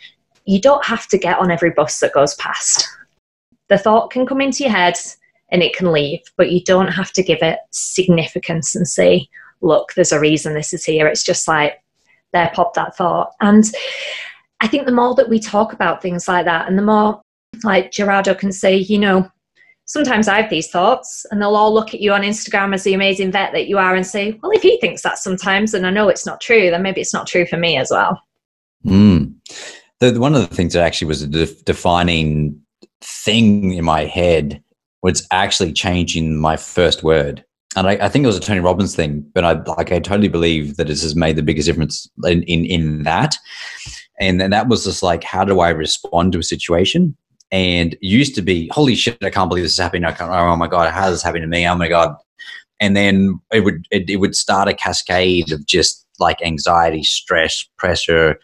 [0.46, 2.88] You don't have to get on every bus that goes past.
[3.68, 4.96] The thought can come into your head
[5.50, 9.28] and it can leave but you don't have to give it significance and say
[9.62, 11.08] look, there's a reason this is here.
[11.08, 11.82] It's just like,
[12.34, 13.32] there popped that thought.
[13.42, 13.64] And
[14.60, 17.22] I think the more that we talk about things like that, and the more
[17.64, 19.30] like Gerardo can say, you know,
[19.86, 22.94] sometimes I have these thoughts, and they'll all look at you on Instagram as the
[22.94, 25.90] amazing vet that you are and say, well, if he thinks that sometimes, and I
[25.90, 28.22] know it's not true, then maybe it's not true for me as well.
[28.86, 29.36] Mm.
[30.00, 32.62] The, one of the things that actually was a de- defining
[33.02, 34.62] thing in my head
[35.04, 37.44] was actually changing my first word
[37.78, 40.30] and I, I, think it was a Tony Robbins thing, but I like I totally
[40.30, 43.38] believe that this has made the biggest difference in in, in that.
[44.20, 47.16] And then that was just like, how do I respond to a situation?
[47.52, 50.06] And used to be, holy shit, I can't believe this is happening.
[50.06, 51.68] I can't, oh my god, how is this happening to me?
[51.68, 52.16] Oh my god!
[52.80, 57.64] And then it would it, it would start a cascade of just like anxiety, stress,
[57.78, 58.40] pressure,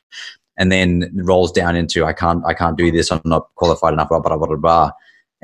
[0.60, 3.12] and then rolls down into I can't I can't do this.
[3.12, 4.10] I'm not qualified enough.
[4.10, 4.58] Blah blah blah blah.
[4.58, 4.92] blah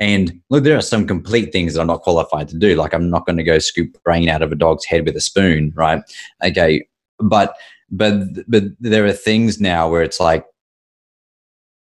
[0.00, 2.74] and look, there are some complete things that I'm not qualified to do.
[2.74, 5.20] Like I'm not going to go scoop brain out of a dog's head with a
[5.20, 6.02] spoon, right?
[6.42, 7.54] Okay, but
[7.90, 10.46] but but there are things now where it's like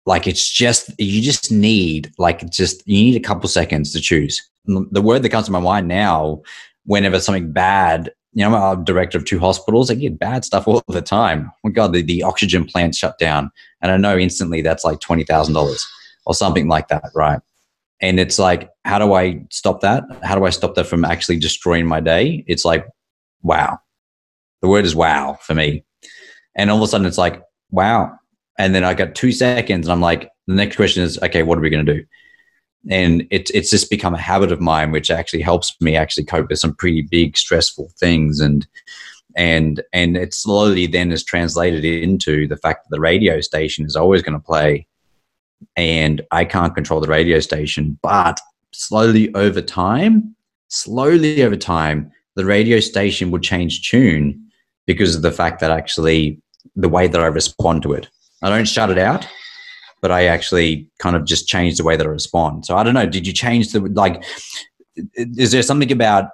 [0.06, 4.48] like it's just you just need like just you need a couple seconds to choose
[4.66, 6.42] the word that comes to my mind now
[6.86, 10.68] whenever something bad you know i'm a director of two hospitals i get bad stuff
[10.68, 13.50] all the time oh my god the, the oxygen plant shut down
[13.82, 15.86] and i know instantly that's like $20000
[16.26, 17.40] or something like that right
[18.02, 20.04] and it's like how do i stop that?
[20.24, 22.44] How do i stop that from actually destroying my day?
[22.48, 22.86] It's like
[23.42, 23.80] wow.
[24.62, 25.84] The word is wow for me.
[26.56, 28.12] And all of a sudden it's like wow.
[28.58, 31.58] And then i got two seconds and i'm like the next question is okay what
[31.58, 32.06] are we going to do?
[32.90, 36.50] And it's it's just become a habit of mine which actually helps me actually cope
[36.50, 38.40] with some pretty big stressful things.
[38.40, 38.68] And
[39.36, 43.96] and and it slowly then is translated into the fact that the radio station is
[43.96, 44.88] always going to play
[45.76, 47.98] and I can't control the radio station.
[48.02, 48.40] But
[48.72, 50.36] slowly over time,
[50.68, 54.42] slowly over time, the radio station would change tune
[54.86, 56.42] because of the fact that actually
[56.76, 58.10] the way that I respond to it.
[58.42, 59.28] I don't shut it out,
[60.02, 62.66] but I actually kind of just change the way that I respond.
[62.66, 63.06] So I don't know.
[63.06, 64.24] Did you change the like?
[65.16, 66.30] Is there something about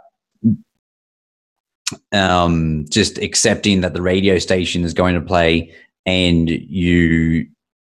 [2.12, 5.74] um, just accepting that the radio station is going to play
[6.06, 7.48] and you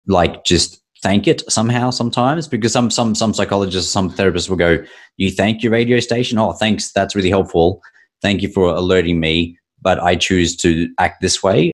[0.06, 4.82] like just thank it somehow sometimes because some some some psychologists some therapists will go
[5.16, 6.38] you thank your radio station?
[6.38, 7.82] Oh thanks that's really helpful.
[8.20, 11.72] Thank you for alerting me but i choose to act this way.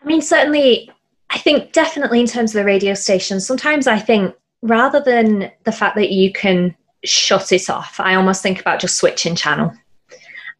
[0.00, 0.90] I mean certainly
[1.30, 5.72] i think definitely in terms of the radio station sometimes i think rather than the
[5.72, 9.72] fact that you can shut it off i almost think about just switching channel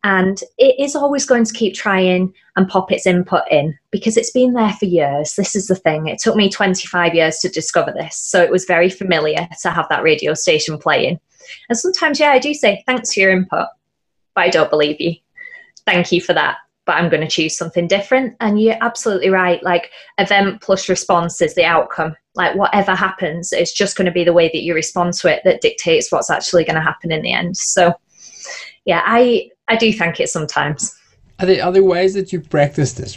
[0.05, 4.33] and it is always going to keep trying and pop its input in because it's
[4.33, 5.35] been there for years.
[5.37, 6.09] This is the thing.
[6.09, 8.17] It took me 25 years to discover this.
[8.17, 11.21] So it was very familiar to have that radio station playing.
[11.69, 13.69] And sometimes, yeah, I do say, thanks for your input,
[14.35, 15.15] but I don't believe you.
[15.87, 16.59] Thank you for that.
[16.85, 18.35] But I'm going to choose something different.
[18.41, 19.63] And you're absolutely right.
[19.63, 22.17] Like, event plus response is the outcome.
[22.35, 25.43] Like, whatever happens, it's just going to be the way that you respond to it
[25.45, 27.57] that dictates what's actually going to happen in the end.
[27.57, 27.95] So,
[28.85, 30.95] yeah, I I do thank it sometimes.
[31.39, 33.17] Are there other ways that you practice this?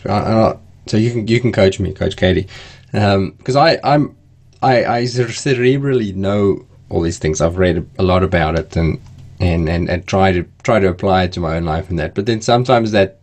[0.88, 2.48] so you can you can coach me, Coach Katie,
[2.92, 4.16] because um, I I'm
[4.62, 7.42] I I cerebrally know all these things.
[7.42, 9.00] I've read a lot about it and
[9.40, 12.16] and and, and try to try to apply it to my own life and that.
[12.16, 13.20] But then sometimes that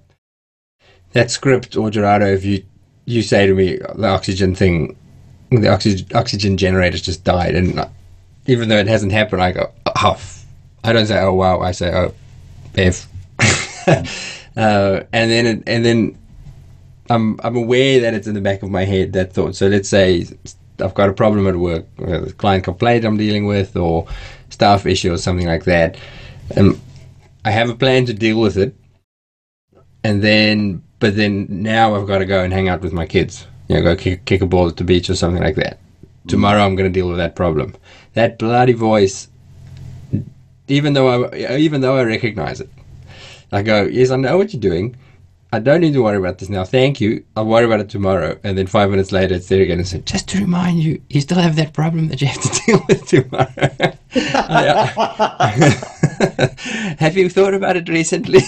[1.12, 2.64] that script or Gerardo, if you
[3.04, 4.96] you say to me the oxygen thing,
[5.50, 7.88] the oxygen oxygen generators just died, and
[8.46, 10.20] even though it hasn't happened, I go, oh,
[10.84, 12.14] I don't say, oh wow, I say, oh,
[12.76, 13.08] f,
[14.56, 16.18] uh, and then and then
[17.10, 19.54] I'm I'm aware that it's in the back of my head that thought.
[19.56, 20.26] So let's say
[20.80, 24.06] I've got a problem at work, a client complaint I'm dealing with, or
[24.50, 25.96] staff issue or something like that.
[26.56, 26.80] Um,
[27.44, 28.74] I have a plan to deal with it,
[30.04, 33.46] and then but then now I've got to go and hang out with my kids.
[33.68, 35.78] You know, go kick, kick a ball at the beach or something like that.
[36.28, 37.74] Tomorrow I'm going to deal with that problem.
[38.14, 39.28] That bloody voice,
[40.68, 42.70] even though I even though I recognize it,
[43.52, 44.96] I go, yes, I know what you're doing.
[45.54, 46.64] I don't need to worry about this now.
[46.64, 47.22] Thank you.
[47.36, 48.38] I'll worry about it tomorrow.
[48.42, 51.20] And then five minutes later, it's there again and said, just to remind you, you
[51.20, 53.92] still have that problem that you have to deal with tomorrow.
[54.14, 54.86] Uh,
[56.98, 58.40] have you thought about it recently?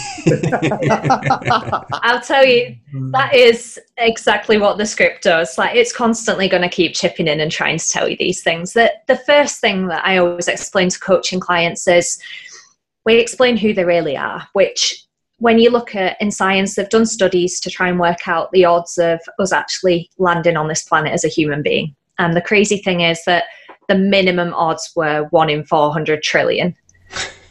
[2.02, 2.76] I'll tell you,
[3.12, 5.56] that is exactly what the script does.
[5.56, 8.74] Like it's constantly going to keep chipping in and trying to tell you these things.
[8.74, 12.20] That the first thing that I always explain to coaching clients is
[13.04, 15.04] we explain who they really are, which
[15.38, 18.64] when you look at in science, they've done studies to try and work out the
[18.64, 21.94] odds of us actually landing on this planet as a human being.
[22.18, 23.44] And the crazy thing is that
[23.88, 26.74] the minimum odds were one in 400 trillion.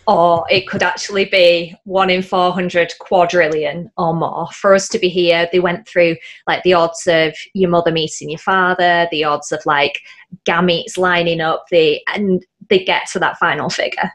[0.08, 4.48] or it could actually be one in 400 quadrillion or more.
[4.48, 8.30] For us to be here, they went through like the odds of your mother meeting
[8.30, 10.02] your father, the odds of like
[10.46, 14.12] gametes lining up, the, and they get to that final figure.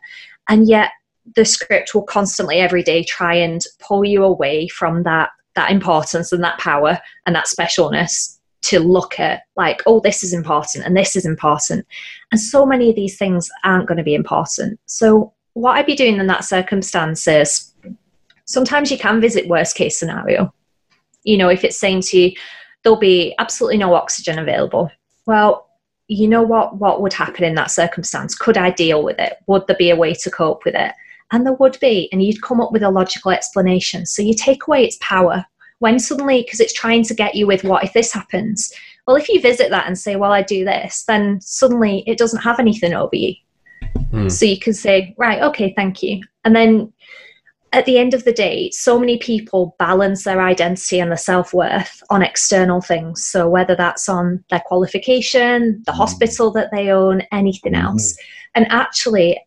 [0.49, 0.91] And yet
[1.35, 6.33] the script will constantly every day try and pull you away from that that importance
[6.33, 10.97] and that power and that specialness to look at like oh this is important and
[10.97, 11.87] this is important.
[12.31, 14.79] And so many of these things aren't going to be important.
[14.87, 17.75] So what i'd be doing in that circumstance is
[18.45, 20.53] sometimes you can visit worst case scenario.
[21.25, 22.33] You know if it's saying to you
[22.83, 24.91] there'll be absolutely no oxygen available.
[25.27, 25.67] Well
[26.07, 28.35] you know what what would happen in that circumstance?
[28.35, 29.39] Could i deal with it?
[29.47, 30.93] Would there be a way to cope with it
[31.33, 34.07] and there would be, and you'd come up with a logical explanation.
[34.07, 35.45] So you take away its power
[35.81, 38.73] when suddenly, because it's trying to get you with what if this happens?
[39.07, 42.43] Well, if you visit that and say, well, I do this, then suddenly it doesn't
[42.43, 43.35] have anything over you.
[44.13, 44.31] Mm.
[44.31, 46.23] So you can say, right, okay, thank you.
[46.45, 46.93] And then
[47.73, 51.55] at the end of the day, so many people balance their identity and their self
[51.55, 53.25] worth on external things.
[53.25, 55.97] So whether that's on their qualification, the mm.
[55.97, 57.83] hospital that they own, anything mm.
[57.83, 58.17] else.
[58.55, 59.39] And actually,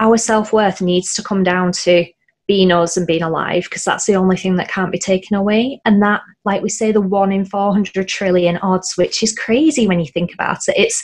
[0.00, 2.06] our self worth needs to come down to
[2.46, 5.80] being us and being alive because that's the only thing that can't be taken away.
[5.84, 10.00] And that, like we say, the one in 400 trillion odds, which is crazy when
[10.00, 10.74] you think about it.
[10.76, 11.02] It's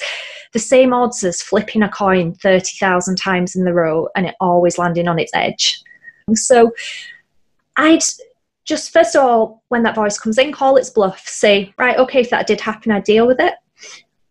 [0.52, 4.76] the same odds as flipping a coin 30,000 times in the row and it always
[4.76, 5.82] landing on its edge.
[6.34, 6.72] So
[7.76, 8.02] I'd
[8.64, 12.20] just, first of all, when that voice comes in, call its bluff, say, right, okay,
[12.20, 13.54] if that did happen, I deal with it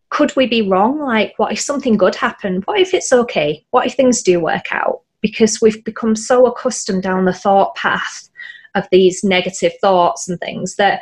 [0.10, 1.00] could we be wrong?
[1.00, 2.64] Like, what if something good happened?
[2.66, 3.64] What if it's okay?
[3.72, 5.02] What if things do work out?
[5.22, 8.30] Because we've become so accustomed down the thought path
[8.76, 11.02] of these negative thoughts and things that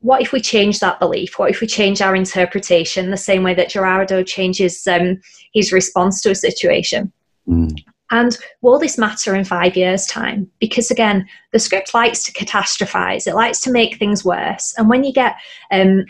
[0.00, 1.38] what if we change that belief?
[1.38, 5.20] What if we change our interpretation the same way that Gerardo changes um,
[5.52, 7.12] his response to a situation?
[7.48, 7.82] Mm.
[8.10, 10.48] And will this matter in five years' time?
[10.60, 14.74] Because again, the script likes to catastrophize, it likes to make things worse.
[14.78, 15.36] And when you get
[15.72, 16.04] um,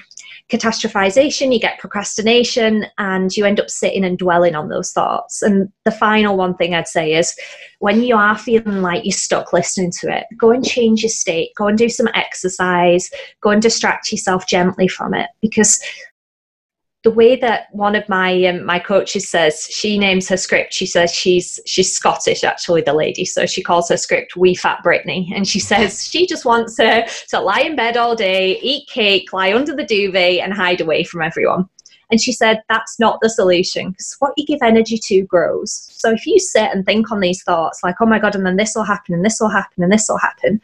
[0.50, 5.42] catastrophization, you get procrastination, and you end up sitting and dwelling on those thoughts.
[5.42, 7.34] And the final one thing I'd say is
[7.80, 11.50] when you are feeling like you're stuck listening to it, go and change your state,
[11.56, 15.80] go and do some exercise, go and distract yourself gently from it because
[17.06, 20.86] the way that one of my um, my coaches says she names her script she
[20.86, 23.24] says she's she's scottish actually the lady.
[23.24, 27.06] So she calls her script wee fat brittany and she says she just wants her
[27.28, 31.04] to lie in bed all day eat cake lie under the duvet and hide away
[31.04, 31.68] from everyone.
[32.10, 35.88] And she said that's not the solution because what you give energy to grows.
[35.92, 38.56] So if you sit and think on these thoughts like oh my god and then
[38.56, 40.60] this will happen and this will happen and this will happen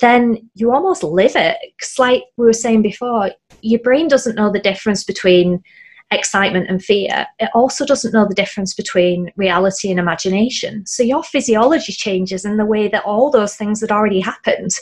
[0.00, 1.56] then you almost live it.
[1.78, 3.30] It's like we were saying before,
[3.62, 5.62] your brain doesn't know the difference between
[6.10, 7.26] excitement and fear.
[7.38, 10.86] It also doesn't know the difference between reality and imagination.
[10.86, 14.72] So your physiology changes in the way that all those things had already happened.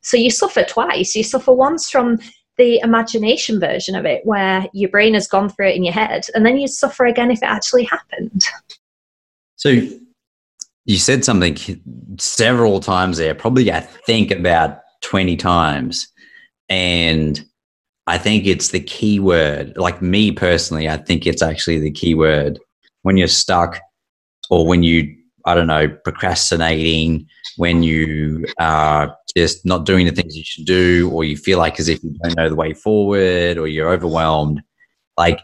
[0.00, 1.14] So you suffer twice.
[1.14, 2.18] You suffer once from
[2.58, 6.26] the imagination version of it, where your brain has gone through it in your head,
[6.34, 8.44] and then you suffer again if it actually happened.
[9.56, 9.88] So
[10.84, 11.56] you said something
[12.18, 16.08] several times there, probably I think about 20 times.
[16.68, 17.44] And
[18.06, 19.74] I think it's the key word.
[19.76, 22.58] Like me personally, I think it's actually the key word
[23.02, 23.78] when you're stuck
[24.50, 30.36] or when you I don't know, procrastinating, when you are just not doing the things
[30.36, 33.58] you should do, or you feel like as if you don't know the way forward,
[33.58, 34.62] or you're overwhelmed.
[35.16, 35.40] Like,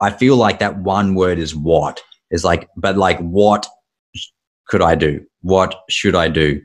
[0.00, 2.00] I feel like that one word is what
[2.30, 3.66] is like, but like, what
[4.68, 5.24] could I do?
[5.42, 6.60] What should I do?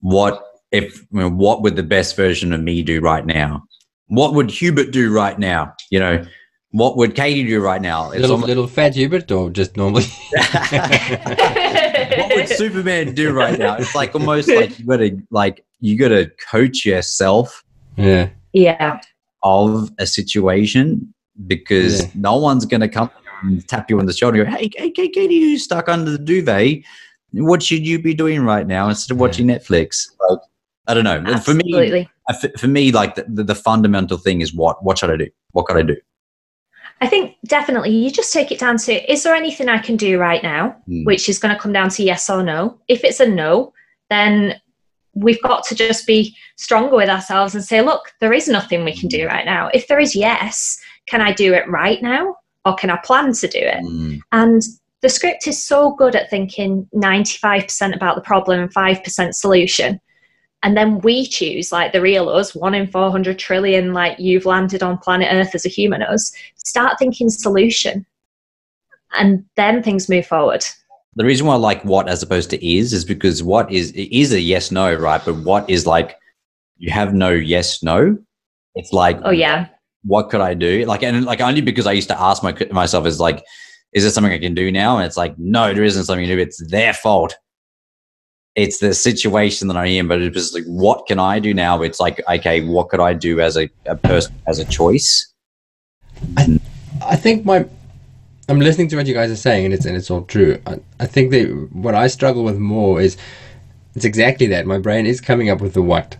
[0.00, 3.64] What if, what would the best version of me do right now?
[4.08, 5.74] What would Hubert do right now?
[5.90, 6.26] You know,
[6.72, 8.10] what would Katie do right now?
[8.10, 10.04] It's little, almost- little fat Hubert or just normally?
[10.30, 10.72] what
[12.34, 13.76] would Superman do right now?
[13.76, 17.62] It's like almost like you gotta like you gotta coach yourself.
[17.96, 18.30] Yeah.
[18.52, 19.00] Yeah.
[19.42, 21.12] Of a situation
[21.46, 22.10] because yeah.
[22.14, 23.10] no one's gonna come
[23.42, 26.10] and tap you on the shoulder and go, Hey, hey, hey Katie, you stuck under
[26.10, 26.84] the duvet.
[27.32, 29.58] What should you be doing right now instead of watching yeah.
[29.58, 30.10] Netflix?
[30.28, 30.40] Like,
[30.86, 31.22] I don't know.
[31.26, 32.08] Absolutely.
[32.28, 35.16] For me, for me, like the, the, the fundamental thing is what what should I
[35.16, 35.28] do?
[35.52, 35.96] What could I do?
[37.00, 40.18] I think definitely you just take it down to is there anything I can do
[40.18, 41.04] right now, mm.
[41.04, 42.78] which is going to come down to yes or no.
[42.86, 43.72] If it's a no,
[44.08, 44.60] then
[45.14, 48.96] we've got to just be stronger with ourselves and say, look, there is nothing we
[48.96, 49.68] can do right now.
[49.74, 53.48] If there is yes, can I do it right now or can I plan to
[53.48, 53.82] do it?
[53.84, 54.20] Mm.
[54.30, 54.62] And
[55.02, 60.00] the script is so good at thinking 95% about the problem and 5% solution.
[60.62, 64.80] And then we choose like the real us one in 400 trillion like you've landed
[64.82, 68.06] on planet earth as a human us start thinking solution.
[69.14, 70.64] And then things move forward.
[71.16, 74.32] The reason why i like what as opposed to is is because what is is
[74.32, 75.20] a yes no right?
[75.22, 76.16] But what is like
[76.78, 78.16] you have no yes no?
[78.76, 79.66] It's like oh yeah.
[80.04, 80.86] what could i do?
[80.86, 83.44] Like and like only because i used to ask my, myself is like
[83.92, 86.34] is there something i can do now and it's like no there isn't something to
[86.34, 87.36] do it's their fault
[88.54, 91.82] it's the situation that I'm in, but it was like, what can I do now?
[91.82, 95.32] It's like, okay, what could I do as a, a person, as a choice?
[96.36, 96.60] I,
[97.02, 97.66] I think my,
[98.48, 100.60] I'm listening to what you guys are saying, and it's and it's all true.
[100.66, 103.16] I, I think that what I struggle with more is,
[103.94, 104.66] it's exactly that.
[104.66, 106.16] My brain is coming up with the what,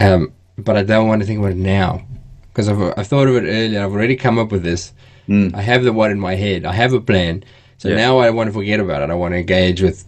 [0.00, 2.06] um, but I don't want to think about it now,
[2.48, 3.84] because I've I've thought of it earlier.
[3.84, 4.92] I've already come up with this.
[5.28, 5.54] Mm.
[5.54, 6.64] I have the what in my head.
[6.64, 7.44] I have a plan.
[7.78, 7.96] So yeah.
[7.96, 9.10] now I want to forget about it.
[9.10, 10.04] I want to engage with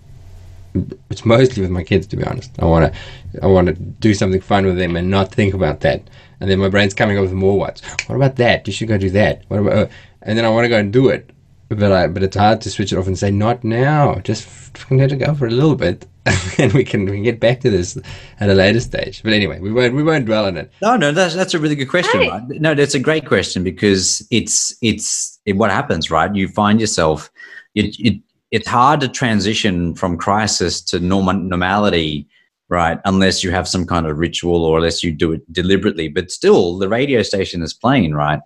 [1.10, 2.50] it's mostly with my kids to be honest.
[2.58, 5.80] I want to I want to do something fun with them and not think about
[5.80, 6.02] that.
[6.40, 7.82] And then my brain's coming up with more what's.
[8.08, 8.66] What about that?
[8.66, 9.44] You should go do that.
[9.48, 9.72] What about?
[9.72, 9.86] Uh,
[10.22, 11.30] and then I want to go and do it,
[11.68, 14.16] but I but it's hard to switch it off and say not now.
[14.16, 14.48] Just
[14.90, 16.06] let it go for a little bit,
[16.58, 17.98] and we can we can get back to this
[18.40, 19.22] at a later stage.
[19.22, 20.70] But anyway, we won't we won't dwell on it.
[20.80, 22.20] No, no, that's that's a really good question.
[22.20, 22.48] Right?
[22.48, 26.34] No, that's a great question because it's it's it, what happens, right?
[26.34, 27.30] You find yourself.
[27.74, 32.28] It, it, it's hard to transition from crisis to norm- normality
[32.68, 36.30] right unless you have some kind of ritual or unless you do it deliberately but
[36.30, 38.40] still the radio station is playing right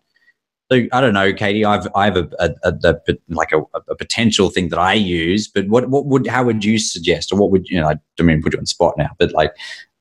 [0.70, 2.74] so i don't know katie i've i have a, a, a,
[3.08, 6.64] a like a, a, potential thing that i use but what what would how would
[6.64, 9.10] you suggest or what would you know i don't mean put you on spot now
[9.18, 9.52] but like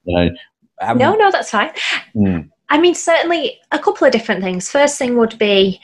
[0.06, 0.30] you know
[0.96, 1.72] no no that's fine
[2.16, 2.50] mm.
[2.70, 5.80] i mean certainly a couple of different things first thing would be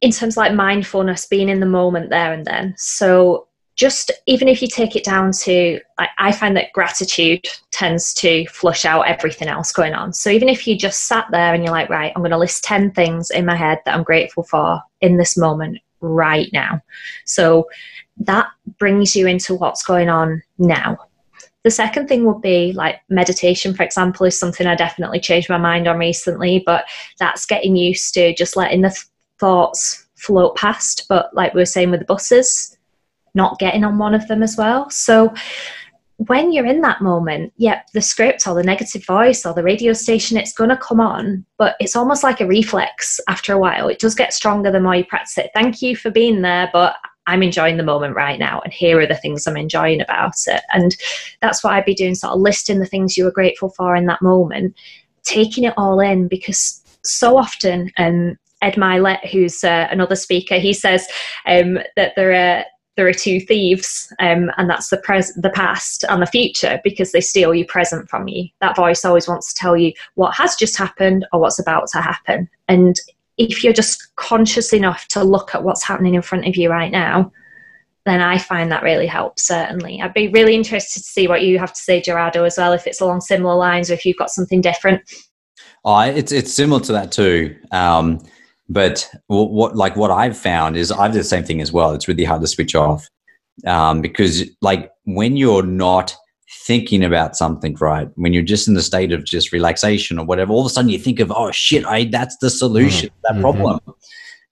[0.00, 2.74] in terms like mindfulness, being in the moment there and then.
[2.76, 3.47] So
[3.78, 8.44] just even if you take it down to I, I, find that gratitude tends to
[8.48, 10.12] flush out everything else going on.
[10.12, 12.64] So even if you just sat there and you're like right i'm going to list
[12.64, 16.82] 10 things in my head that i'm grateful for in this moment right now.
[17.24, 17.68] So
[18.18, 20.98] that brings you into what's going on now.
[21.62, 25.58] The second thing would be like meditation for example is something i definitely changed my
[25.58, 26.86] mind on recently but
[27.18, 28.96] that's getting used to just letting the
[29.38, 31.06] thoughts float past.
[31.08, 32.77] But like we were saying with the buses,
[33.34, 34.88] not getting on one of them as well.
[34.90, 35.34] So
[36.16, 39.92] when you're in that moment, yeah, the script or the negative voice or the radio
[39.92, 43.88] station, it's going to come on, but it's almost like a reflex after a while.
[43.88, 45.50] It does get stronger the more you practice it.
[45.54, 46.96] Thank you for being there, but
[47.28, 50.62] I'm enjoying the moment right now, and here are the things I'm enjoying about it.
[50.72, 50.96] And
[51.40, 54.06] that's what I'd be doing, sort of listing the things you were grateful for in
[54.06, 54.74] that moment,
[55.22, 60.72] taking it all in, because so often, um, Ed Mylett, who's uh, another speaker, he
[60.72, 61.06] says
[61.46, 62.64] um, that there are
[62.98, 67.12] there are two thieves, um, and that's the pres- the past and the future because
[67.12, 68.48] they steal your present from you.
[68.60, 72.00] That voice always wants to tell you what has just happened or what's about to
[72.00, 72.50] happen.
[72.66, 72.96] And
[73.36, 76.90] if you're just conscious enough to look at what's happening in front of you right
[76.90, 77.30] now,
[78.04, 79.46] then I find that really helps.
[79.46, 82.72] Certainly, I'd be really interested to see what you have to say, Gerardo, as well.
[82.72, 85.02] If it's along similar lines, or if you've got something different.
[85.84, 87.56] Oh, it's it's similar to that too.
[87.70, 88.18] Um,
[88.68, 91.92] but what, what, like what I've found is I've done the same thing as well.
[91.92, 93.08] It's really hard to switch off
[93.66, 96.14] um, because like when you're not
[96.66, 98.08] thinking about something, right?
[98.16, 100.90] When you're just in the state of just relaxation or whatever, all of a sudden
[100.90, 103.36] you think of, oh shit, I that's the solution, mm-hmm.
[103.36, 103.80] that problem.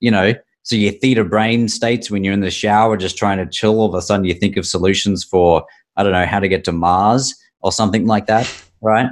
[0.00, 3.46] You know, So your theta brain states when you're in the shower, just trying to
[3.46, 5.64] chill, all of a sudden you think of solutions for,
[5.96, 9.08] I don't know, how to get to Mars or something like that, right?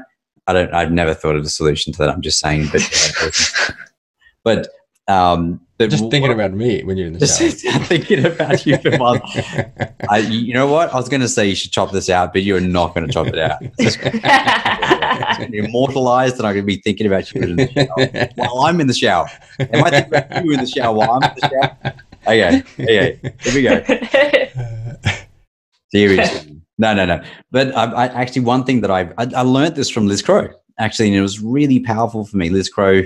[0.47, 2.11] I don't, I've never thought of a solution to that.
[2.11, 2.83] I'm just saying, but,
[4.45, 4.69] but,
[5.09, 7.83] um, but Just thinking about me when you're in the just shower.
[7.85, 9.37] thinking about you for months.
[10.09, 10.93] I, you know what?
[10.95, 13.13] I was going to say you should chop this out, but you're not going to
[13.13, 13.61] chop it out.
[13.79, 17.69] It's going to be immortalized, and I'm going to be thinking about you in the
[17.69, 19.29] shower while I'm in the shower.
[19.59, 21.95] Am I thinking about you in the shower while I'm in the shower?
[22.27, 25.11] Okay, okay, here we go.
[25.93, 27.23] Seriously, no, no, no.
[27.53, 30.49] But I, I actually one thing that I've, I I learned this from Liz Crow
[30.79, 32.49] actually, and it was really powerful for me.
[32.51, 33.03] Liz Crow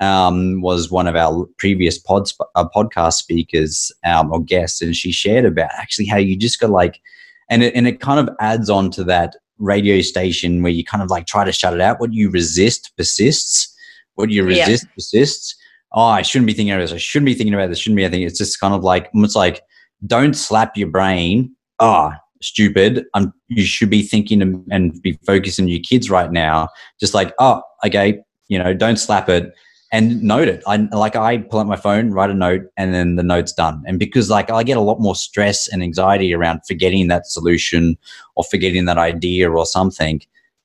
[0.00, 5.12] um, was one of our previous pods, uh, podcast speakers um, or guests, and she
[5.12, 7.00] shared about actually how you just got like,
[7.48, 11.02] and it, and it kind of adds on to that radio station where you kind
[11.02, 12.00] of like try to shut it out.
[12.00, 13.74] What you resist persists.
[14.14, 14.64] What you Yeah.
[14.66, 15.54] resist persists.
[15.92, 16.92] Oh, I shouldn't be thinking about this.
[16.92, 17.78] I shouldn't be thinking about this.
[17.78, 18.06] Shouldn't be.
[18.06, 19.62] I think it's just kind of like it's like
[20.06, 21.54] don't slap your brain.
[21.78, 23.04] Oh, stupid.
[23.14, 23.32] I'm.
[23.48, 26.68] You should be thinking and- and be focusing on your kids right now.
[27.00, 29.52] Just like oh, okay, you know, don't slap it
[29.92, 30.62] and note it.
[30.66, 33.82] I like I pull out my phone, write a note, and then the note's done.
[33.86, 37.98] And because like I get a lot more stress and anxiety around forgetting that solution
[38.36, 40.20] or forgetting that idea or something.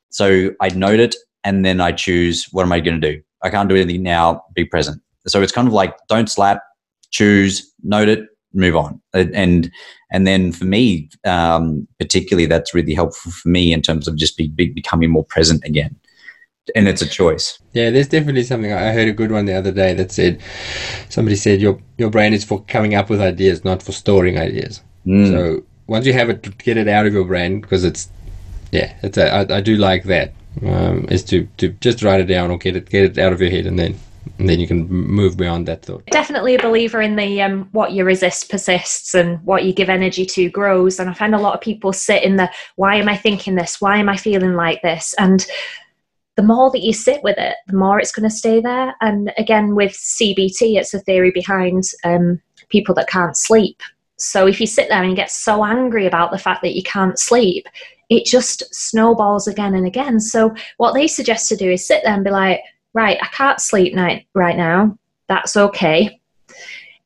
[0.10, 3.22] So I note it and then I choose what am I going to do?
[3.44, 5.02] I can't do anything now, be present.
[5.28, 6.62] So it's kind of like don't slap,
[7.10, 9.02] choose, note it, move on.
[9.14, 9.72] And
[10.12, 14.38] and then for me, um, particularly, that's really helpful for me in terms of just
[14.38, 15.96] be, be, becoming more present again.
[16.76, 17.60] And it's a choice.
[17.74, 18.74] Yeah, there's definitely something.
[18.74, 20.42] I heard a good one the other day that said,
[21.10, 24.82] somebody said your your brain is for coming up with ideas, not for storing ideas.
[25.06, 25.32] Mm.
[25.32, 28.10] So once you have it, get it out of your brain because it's,
[28.72, 30.34] yeah, it's a, I, I do like that.
[30.66, 33.42] Um, is to, to just write it down or get it get it out of
[33.42, 34.00] your head and then
[34.40, 36.06] and then you can move beyond that thought.
[36.08, 40.26] Definitely a believer in the um, what you resist persists and what you give energy
[40.26, 41.00] to grows.
[41.00, 43.80] And I find a lot of people sit in the why am I thinking this?
[43.80, 45.14] Why am I feeling like this?
[45.20, 45.46] And
[46.36, 48.94] the more that you sit with it, the more it's going to stay there.
[49.02, 53.82] And again, with CBT, it's a theory behind um, people that can't sleep.
[54.18, 57.18] So if you sit there and get so angry about the fact that you can't
[57.18, 57.68] sleep,
[58.10, 60.20] it just snowballs again and again.
[60.20, 62.62] So what they suggest to do is sit there and be like,
[62.94, 64.98] right, I can't sleep night right now.
[65.28, 66.20] That's okay.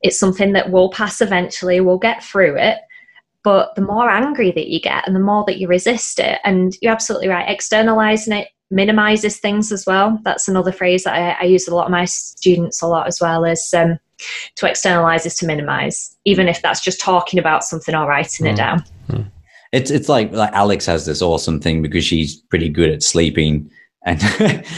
[0.02, 1.82] It's something that will pass eventually.
[1.82, 2.80] We'll get through it.
[3.44, 6.76] But the more angry that you get and the more that you resist it, and
[6.82, 10.20] you're absolutely right, externalizing it minimizes things as well.
[10.24, 13.20] That's another phrase that I, I use a lot of my students a lot as
[13.20, 13.98] well is um,
[14.58, 18.54] to externalize is to minimize, even if that's just talking about something or writing it
[18.54, 18.58] Mm.
[18.58, 19.32] down.
[19.72, 23.70] It's it's like like Alex has this awesome thing because she's pretty good at sleeping
[24.04, 24.20] and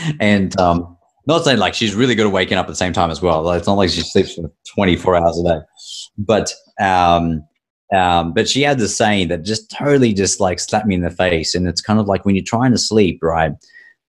[0.20, 3.10] and um not saying like she's really good at waking up at the same time
[3.10, 3.42] as well.
[3.44, 5.60] Like, It's not like she sleeps for 24 hours a day.
[6.18, 7.42] But um
[7.96, 11.10] um but she had this saying that just totally just like slapped me in the
[11.10, 11.56] face.
[11.56, 13.54] And it's kind of like when you're trying to sleep, right?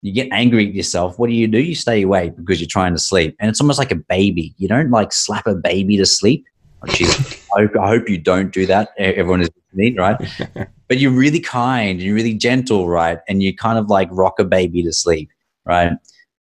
[0.03, 1.19] You get angry at yourself.
[1.19, 1.61] What do you do?
[1.61, 3.37] You stay awake because you're trying to sleep.
[3.39, 4.55] And it's almost like a baby.
[4.57, 6.47] You don't like slap a baby to sleep.
[6.83, 8.91] Oh, Jeez, I, hope, I hope you don't do that.
[8.97, 10.17] Everyone is listening, right?
[10.89, 13.19] but you're really kind and you're really gentle, right?
[13.29, 15.29] And you kind of like rock a baby to sleep,
[15.67, 15.93] right?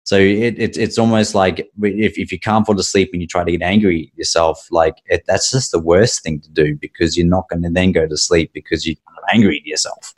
[0.05, 3.29] So it, it, it's almost like if, if you can't fall to sleep and you
[3.29, 6.77] try to get angry at yourself, like it, that's just the worst thing to do
[6.77, 8.97] because you're not going to then go to sleep because you're
[9.33, 10.15] angry at yourself.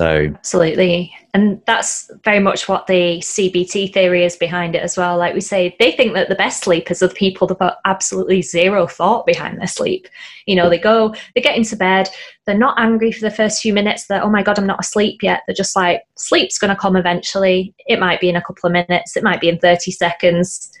[0.00, 1.14] So Absolutely.
[1.34, 5.18] And that's very much what the CBT theory is behind it as well.
[5.18, 8.40] Like we say, they think that the best sleepers are the people that put absolutely
[8.40, 10.08] zero thought behind their sleep.
[10.46, 12.08] You know, they go, they get into bed,
[12.46, 15.22] they're not angry for the first few minutes that, oh my God, I'm not asleep
[15.22, 15.42] yet.
[15.46, 17.74] They're just like, sleep's going to come eventually.
[17.86, 20.72] It might be in a couple of minutes, it might be in 30 seconds,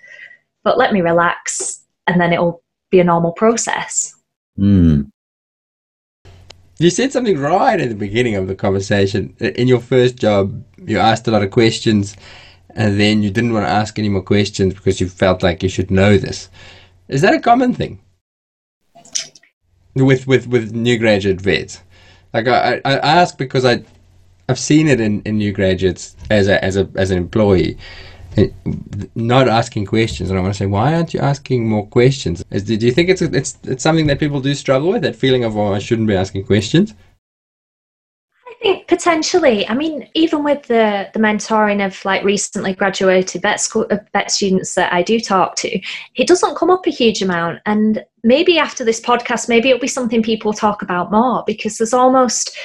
[0.64, 4.14] but let me relax and then it'll be a normal process.
[4.56, 5.02] hmm.
[6.80, 9.36] You said something right at the beginning of the conversation.
[9.38, 12.16] In your first job, you asked a lot of questions,
[12.74, 15.68] and then you didn't want to ask any more questions because you felt like you
[15.68, 16.48] should know this.
[17.08, 18.00] Is that a common thing
[19.94, 21.82] with with with new graduate vets?
[22.32, 23.84] Like I, I ask because I
[24.48, 27.76] I've seen it in, in new graduates as a as a as an employee.
[29.14, 32.44] Not asking questions, and I want to say, why aren't you asking more questions?
[32.50, 35.02] Is, do you think it's it's it's something that people do struggle with?
[35.02, 36.94] That feeling of, oh, I shouldn't be asking questions.
[38.46, 39.66] I think potentially.
[39.68, 44.30] I mean, even with the the mentoring of like recently graduated vet school uh, vet
[44.30, 45.80] students that I do talk to,
[46.14, 47.60] it doesn't come up a huge amount.
[47.66, 51.94] And maybe after this podcast, maybe it'll be something people talk about more because there's
[51.94, 52.56] almost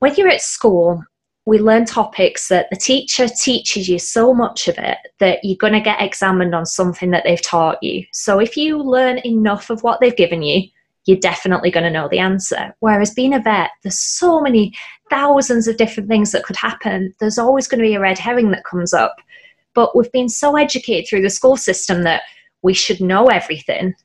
[0.00, 1.04] when you're at school,
[1.50, 5.72] we learn topics that the teacher teaches you so much of it that you're going
[5.72, 8.04] to get examined on something that they've taught you.
[8.12, 10.68] So if you learn enough of what they've given you,
[11.06, 12.72] you're definitely going to know the answer.
[12.78, 14.72] Whereas being a vet, there's so many
[15.10, 17.12] thousands of different things that could happen.
[17.18, 19.16] There's always going to be a red herring that comes up.
[19.74, 22.22] But we've been so educated through the school system that
[22.62, 23.96] we should know everything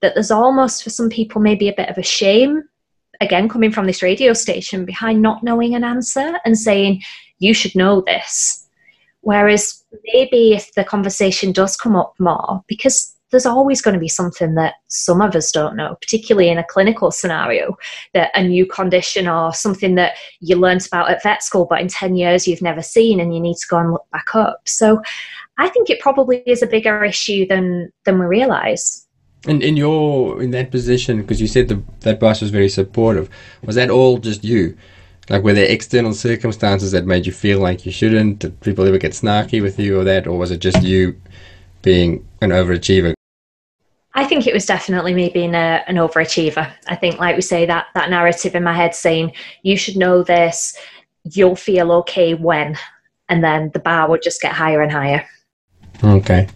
[0.00, 2.62] that there's almost for some people maybe a bit of a shame
[3.20, 7.02] again coming from this radio station behind not knowing an answer and saying
[7.38, 8.68] you should know this
[9.20, 14.08] whereas maybe if the conversation does come up more because there's always going to be
[14.08, 17.76] something that some of us don't know, particularly in a clinical scenario,
[18.14, 21.88] that a new condition or something that you learnt about at vet school, but in
[21.88, 24.60] 10 years you've never seen and you need to go and look back up.
[24.64, 25.02] So
[25.58, 29.05] I think it probably is a bigger issue than, than we realise.
[29.46, 33.28] And in your in that position, because you said the, that boss was very supportive,
[33.62, 34.76] was that all just you?
[35.28, 38.40] Like, were there external circumstances that made you feel like you shouldn't?
[38.40, 41.20] Did people ever get snarky with you or that, or was it just you
[41.82, 43.14] being an overachiever?
[44.14, 46.72] I think it was definitely me being a, an overachiever.
[46.88, 49.32] I think, like we say, that that narrative in my head saying
[49.62, 50.76] you should know this,
[51.24, 52.78] you'll feel okay when,
[53.28, 55.26] and then the bar would just get higher and higher.
[56.02, 56.48] Okay.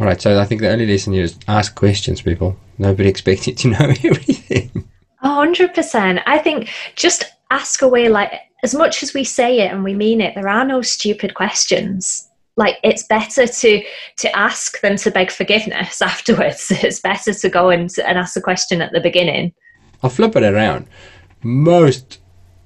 [0.00, 2.56] All right, so I think the only lesson here is ask questions, people.
[2.78, 4.88] Nobody expects you to know everything.
[5.18, 6.20] hundred percent.
[6.24, 8.08] I think just ask away.
[8.08, 8.32] Like
[8.62, 12.26] as much as we say it and we mean it, there are no stupid questions.
[12.56, 13.84] Like it's better to
[14.16, 16.70] to ask than to beg forgiveness afterwards.
[16.70, 19.52] It's better to go and, and ask a question at the beginning.
[20.02, 20.86] I'll flip it around.
[21.42, 22.20] Most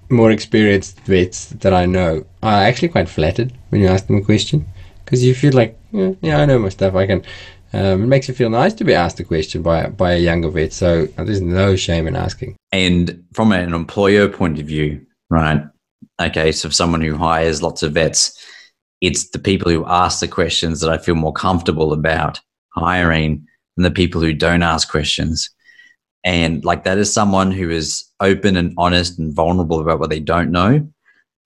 [0.08, 4.22] more experienced vets that I know are actually quite flattered when you ask them a
[4.22, 4.66] question
[5.04, 6.94] because you feel like yeah, yeah, I know my stuff.
[6.94, 7.24] I can.
[7.72, 10.48] Um, it makes you feel nice to be asked a question by by a younger
[10.48, 10.72] vet.
[10.72, 12.56] So uh, there's no shame in asking.
[12.72, 15.62] And from an employer point of view, right?
[16.20, 18.38] Okay, so someone who hires lots of vets,
[19.00, 22.40] it's the people who ask the questions that I feel more comfortable about
[22.74, 23.46] hiring
[23.76, 25.50] than the people who don't ask questions.
[26.22, 30.20] And like that is someone who is open and honest and vulnerable about what they
[30.20, 30.88] don't know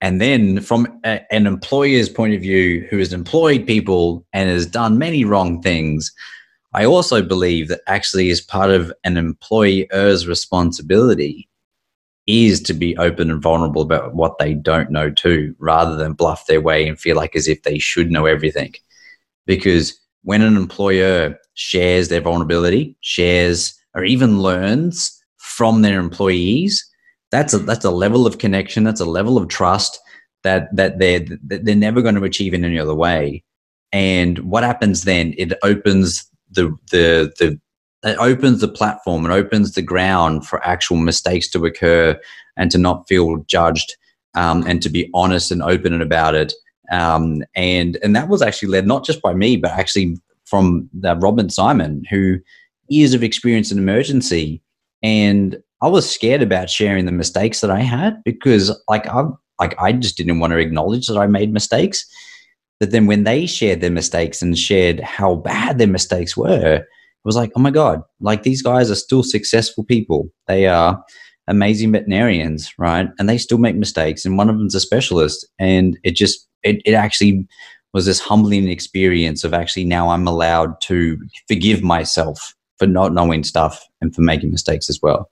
[0.01, 4.65] and then, from a, an employer's point of view, who has employed people and has
[4.65, 6.11] done many wrong things,
[6.73, 11.49] I also believe that actually, as part of an employer's responsibility,
[12.27, 16.45] is to be open and vulnerable about what they don't know too, rather than bluff
[16.45, 18.73] their way and feel like as if they should know everything.
[19.45, 26.88] Because when an employer shares their vulnerability, shares or even learns from their employees,
[27.31, 29.99] that's a that's a level of connection that's a level of trust
[30.43, 33.43] that that they're that they're never going to achieve in any other way.
[33.91, 35.33] And what happens then?
[35.37, 37.59] It opens the the the
[38.03, 42.19] it opens the platform and opens the ground for actual mistakes to occur
[42.55, 43.97] and to not feel judged
[44.35, 46.53] um, and to be honest and open about it.
[46.91, 51.15] Um, and and that was actually led not just by me but actually from the
[51.17, 52.39] Robin Simon who
[52.87, 54.61] years of experience in emergency.
[55.03, 59.23] And I was scared about sharing the mistakes that I had because like I
[59.59, 62.05] like I just didn't want to acknowledge that I made mistakes.
[62.79, 66.85] But then when they shared their mistakes and shared how bad their mistakes were, it
[67.25, 70.29] was like, oh my God, like these guys are still successful people.
[70.47, 71.01] They are
[71.47, 73.09] amazing veterinarians, right?
[73.17, 74.23] And they still make mistakes.
[74.23, 75.45] And one of them's a specialist.
[75.59, 77.47] And it just it, it actually
[77.93, 81.17] was this humbling experience of actually now I'm allowed to
[81.47, 85.29] forgive myself for not knowing stuff and for making mistakes as well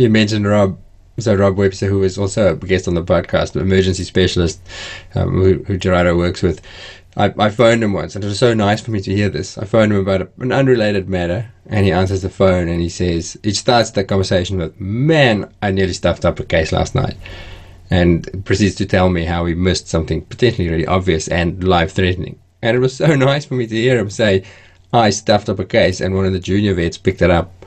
[0.00, 0.78] you mentioned Rob.
[1.18, 4.60] So Rob Webster, who is also a guest on the podcast, emergency specialist,
[5.14, 6.62] um, who, who Gerardo works with.
[7.16, 9.58] I, I phoned him once, and it was so nice for me to hear this.
[9.58, 12.88] I phoned him about a, an unrelated matter, and he answers the phone, and he
[12.88, 17.16] says, he starts the conversation with, "Man, I nearly stuffed up a case last night,"
[17.90, 22.38] and proceeds to tell me how he missed something potentially really obvious and life-threatening.
[22.62, 24.44] And it was so nice for me to hear him say,
[24.92, 27.59] "I stuffed up a case," and one of the junior vets picked it up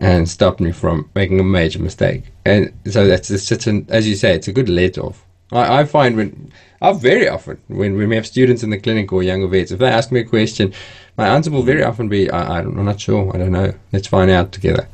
[0.00, 2.24] and stopped me from making a major mistake.
[2.46, 5.24] And so that's such an, as you say, it's a good let off.
[5.52, 9.12] I, I find when, I very often, when, when we have students in the clinic
[9.12, 10.72] or younger vets, if they ask me a question,
[11.18, 14.30] my answer will very often be, I, I'm not sure, I don't know, let's find
[14.30, 14.88] out together.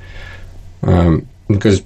[0.83, 1.83] Um, because,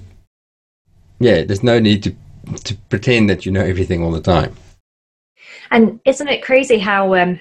[1.19, 2.15] yeah, there's no need to,
[2.63, 4.55] to pretend that you know everything all the time.
[5.69, 7.39] And isn't it crazy how um,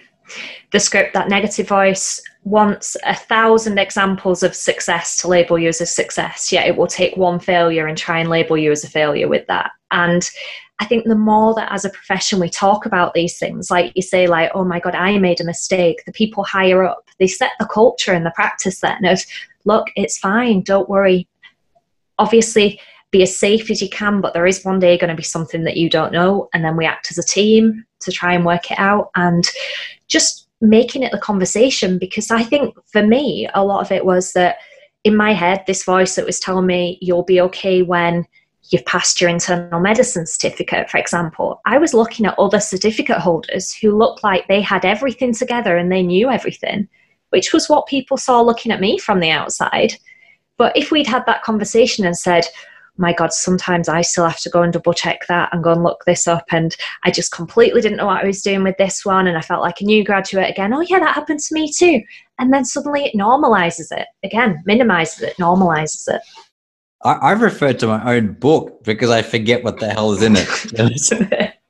[0.72, 5.81] the script, that negative voice, wants a thousand examples of success to label you as
[5.81, 8.89] a success, yet it will take one failure and try and label you as a
[8.91, 9.70] failure with that.
[9.91, 10.28] And
[10.78, 14.03] I think the more that as a profession we talk about these things, like you
[14.03, 17.53] say, like, oh my God, I made a mistake, the people higher up, they set
[17.59, 19.20] the culture and the practice then of,
[19.66, 21.28] look, it's fine, don't worry.
[22.18, 25.22] Obviously, be as safe as you can, but there is one day going to be
[25.22, 26.48] something that you don't know.
[26.54, 29.44] And then we act as a team to try and work it out and
[30.08, 31.98] just making it the conversation.
[31.98, 34.58] Because I think for me, a lot of it was that
[35.04, 38.26] in my head, this voice that was telling me, you'll be okay when
[38.70, 41.61] you've passed your internal medicine certificate, for example.
[41.66, 45.90] I was looking at other certificate holders who looked like they had everything together and
[45.90, 46.88] they knew everything,
[47.30, 49.94] which was what people saw looking at me from the outside.
[50.56, 52.46] But if we'd had that conversation and said,
[52.97, 55.82] my God, sometimes I still have to go and double check that and go and
[55.82, 56.45] look this up.
[56.51, 59.26] And I just completely didn't know what I was doing with this one.
[59.26, 60.74] And I felt like a new graduate again.
[60.74, 62.03] Oh, yeah, that happened to me too.
[62.38, 66.22] And then suddenly it normalizes it again, minimizes it, normalizes it.
[67.03, 70.34] I, I referred to my own book because I forget what the hell is in
[70.36, 71.57] it.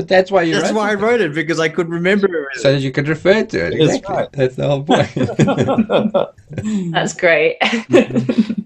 [0.00, 0.54] But that's why you.
[0.54, 2.62] That's wrote why I wrote it because I could remember everything.
[2.62, 3.70] So that you could refer to it.
[3.78, 4.14] That's Exactly.
[4.16, 4.32] right.
[4.32, 5.10] That's the whole point.
[6.92, 7.58] That's great.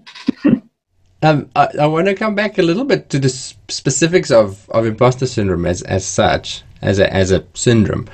[1.25, 4.85] Um, I, I want to come back a little bit to the specifics of, of
[4.85, 8.07] imposter syndrome as, as such, as a, as a syndrome.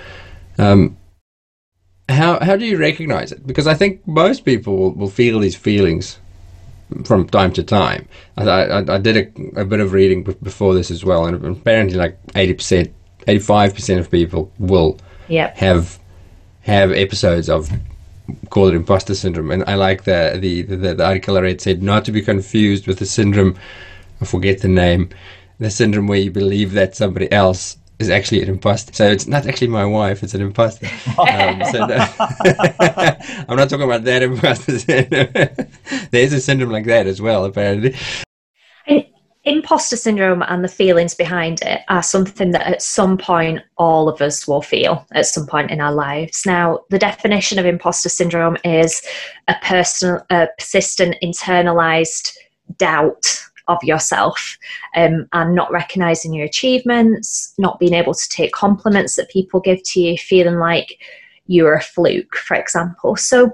[0.57, 0.95] Um,
[2.07, 3.45] how, how do you recognize it?
[3.45, 6.19] Because I think most people will, will feel these feelings
[7.03, 8.07] from time to time.
[8.37, 11.45] I, I, I did a, a bit of reading b- before this as well, and
[11.45, 12.93] apparently, like 80%,
[13.27, 14.97] 85% of people will
[15.27, 15.57] yep.
[15.57, 15.99] have
[16.61, 17.69] have episodes of
[18.49, 19.51] call it imposter syndrome.
[19.51, 22.87] And i like the the, the the article i read said not to be confused
[22.87, 23.57] with the syndrome
[24.21, 25.09] i forget the name
[25.59, 28.91] the syndrome where you believe that somebody else is actually an imposter.
[28.93, 30.87] So it's not actually my wife it's an imposter.
[31.19, 31.83] Um, so
[33.47, 35.67] i'm not talking about that imposter syndrome.
[36.09, 37.95] There's a syndrome like that as well apparently
[39.43, 44.21] Imposter syndrome and the feelings behind it are something that at some point all of
[44.21, 46.43] us will feel at some point in our lives.
[46.45, 49.01] Now, the definition of imposter syndrome is
[49.47, 52.35] a personal, a persistent, internalized
[52.77, 54.57] doubt of yourself
[54.95, 59.81] um, and not recognizing your achievements, not being able to take compliments that people give
[59.83, 60.99] to you, feeling like
[61.47, 63.15] you're a fluke, for example.
[63.15, 63.51] So,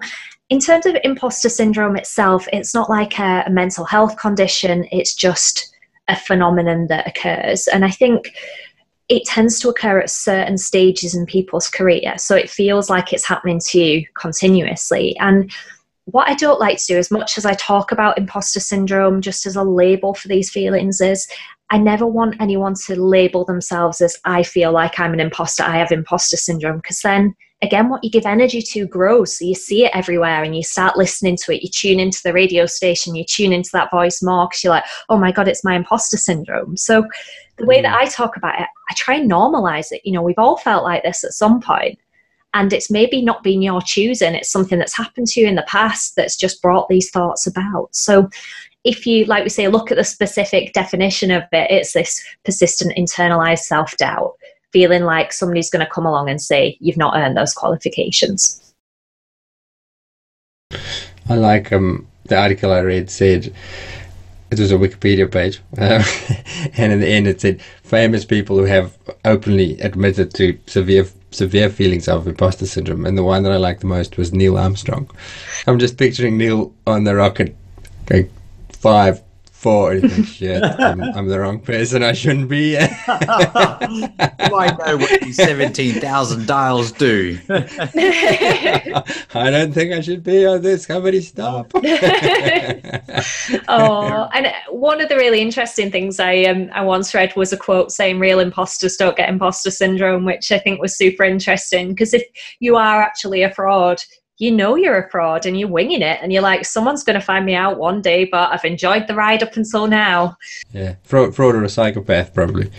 [0.49, 5.13] in terms of imposter syndrome itself, it's not like a, a mental health condition, it's
[5.13, 5.73] just
[6.07, 7.67] a phenomenon that occurs.
[7.67, 8.33] And I think
[9.09, 12.13] it tends to occur at certain stages in people's career.
[12.17, 15.17] So it feels like it's happening to you continuously.
[15.19, 15.51] And
[16.05, 19.45] what I don't like to do, as much as I talk about imposter syndrome just
[19.45, 21.27] as a label for these feelings, is
[21.69, 25.77] I never want anyone to label themselves as I feel like I'm an imposter, I
[25.77, 29.37] have imposter syndrome, because then again, what you give energy to grows.
[29.37, 31.63] So you see it everywhere and you start listening to it.
[31.63, 34.85] You tune into the radio station, you tune into that voice more because you're like,
[35.09, 36.77] oh my God, it's my imposter syndrome.
[36.77, 37.07] So
[37.57, 38.01] the way that mm.
[38.01, 40.01] I talk about it, I try and normalize it.
[40.03, 41.97] You know, we've all felt like this at some point,
[42.53, 45.65] And it's maybe not been your choosing, it's something that's happened to you in the
[45.67, 47.89] past that's just brought these thoughts about.
[47.95, 48.29] So
[48.83, 52.95] if you, like we say, look at the specific definition of it, it's this persistent
[52.95, 54.33] internalized self doubt
[54.73, 58.73] feeling like somebody's going to come along and say you've not earned those qualifications.
[61.29, 63.53] I like um, the article I read said
[64.49, 66.01] it was a Wikipedia page, um,
[66.77, 71.69] and in the end it said famous people who have openly admitted to severe severe
[71.69, 75.09] feelings of imposter syndrome, and the one that I liked the most was Neil Armstrong.
[75.65, 77.55] I'm just picturing Neil on the rocket,
[78.05, 78.29] going
[78.71, 79.21] five,
[79.57, 82.03] four, and he thinks, shit, I'm, I'm the wrong person.
[82.03, 82.77] I shouldn't be.
[82.77, 82.87] I
[84.85, 87.39] know what these 17,000 dials do.
[87.49, 89.03] I
[89.33, 90.85] don't think I should be on this.
[90.85, 91.71] Somebody stop.
[93.67, 97.57] oh, and one of the really interesting things I um, I once read was a
[97.57, 102.13] quote saying "real imposters don't get imposter syndrome," which I think was super interesting because
[102.13, 102.23] if
[102.59, 104.01] you are actually a fraud,
[104.37, 107.25] you know you're a fraud and you're winging it, and you're like, someone's going to
[107.25, 110.37] find me out one day, but I've enjoyed the ride up until now.
[110.71, 112.71] Yeah, fraud, fraud or a psychopath, probably.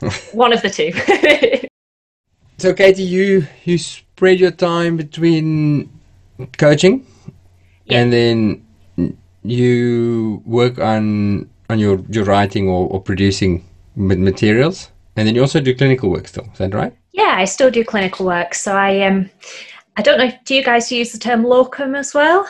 [0.32, 0.92] one of the two.
[2.58, 5.88] so, Katie, you you spread your time between
[6.58, 7.06] coaching,
[7.86, 8.00] Yeah.
[8.00, 13.64] and then you work on on your your writing or, or producing
[13.96, 16.46] materials, and then you also do clinical work still.
[16.52, 16.92] Is that right?
[17.12, 19.28] yeah, I still do clinical work, so I um,
[19.98, 20.30] I don't know.
[20.44, 22.48] Do you guys use the term locum as well?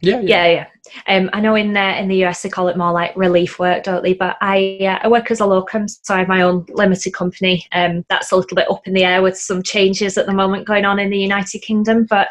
[0.00, 0.66] Yeah, yeah yeah
[1.08, 3.82] um i know in uh, in the us they call it more like relief work
[3.82, 6.66] don't they but i uh, i work as a locum so i have my own
[6.68, 10.26] limited company um that's a little bit up in the air with some changes at
[10.26, 12.28] the moment going on in the united kingdom but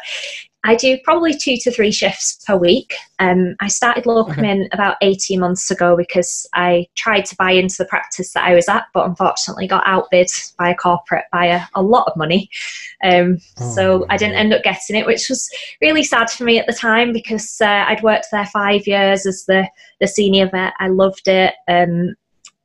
[0.66, 2.92] I do probably two to three shifts per week.
[3.20, 4.68] Um, I started locuming okay.
[4.72, 8.68] about 18 months ago because I tried to buy into the practice that I was
[8.68, 10.26] at, but unfortunately got outbid
[10.58, 12.50] by a corporate by a, a lot of money.
[13.04, 15.48] Um, oh, so I didn't end up getting it, which was
[15.80, 19.44] really sad for me at the time because uh, I'd worked there five years as
[19.44, 19.68] the,
[20.00, 20.74] the senior vet.
[20.80, 21.54] I loved it.
[21.68, 22.16] Um,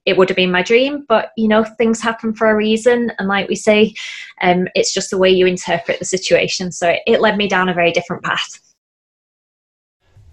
[0.06, 3.12] it would have been my dream but you know things happen for a reason.
[3.20, 3.94] And like we say
[4.42, 6.72] um, it's just the way you interpret the situation.
[6.72, 8.60] So it, it led me down a very different path.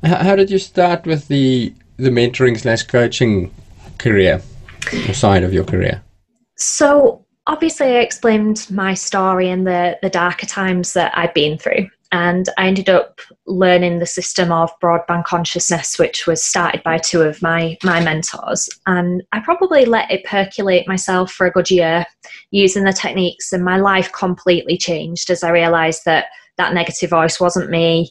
[0.04, 3.52] How did you start with the the mentoring slash coaching
[3.98, 4.40] career
[5.08, 6.02] or side of your career?
[6.56, 11.88] So obviously i explained my story and the the darker times that i've been through
[12.10, 17.20] and I ended up learning the system of broadband consciousness, which was started by two
[17.22, 18.68] of my my mentors.
[18.86, 22.06] And I probably let it percolate myself for a good year,
[22.50, 27.40] using the techniques, and my life completely changed as I realised that that negative voice
[27.40, 28.10] wasn't me.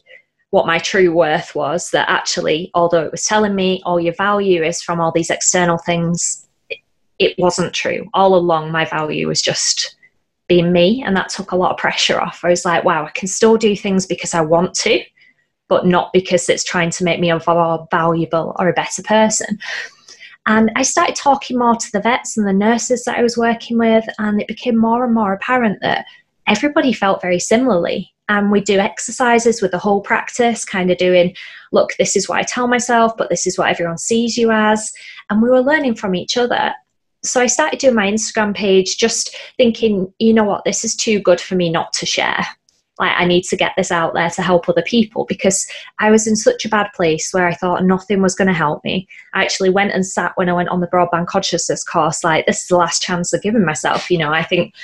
[0.50, 4.62] What my true worth was that actually, although it was telling me all your value
[4.62, 6.46] is from all these external things,
[7.18, 8.08] it wasn't true.
[8.14, 9.96] All along, my value was just
[10.48, 12.40] being me and that took a lot of pressure off.
[12.42, 15.00] I was like wow i can still do things because i want to
[15.68, 19.58] but not because it's trying to make me a more valuable or a better person.
[20.46, 23.78] And i started talking more to the vets and the nurses that i was working
[23.78, 26.06] with and it became more and more apparent that
[26.46, 28.12] everybody felt very similarly.
[28.30, 31.34] And we do exercises with the whole practice kind of doing
[31.72, 34.92] look this is what i tell myself but this is what everyone sees you as.
[35.28, 36.74] And we were learning from each other
[37.22, 41.20] so I started doing my Instagram page just thinking, you know what, this is too
[41.20, 42.46] good for me not to share.
[42.98, 45.64] Like, I need to get this out there to help other people because
[46.00, 48.82] I was in such a bad place where I thought nothing was going to help
[48.82, 49.06] me.
[49.34, 52.62] I actually went and sat when I went on the broadband consciousness course, like, this
[52.62, 54.10] is the last chance giving myself.
[54.10, 54.74] You know, I think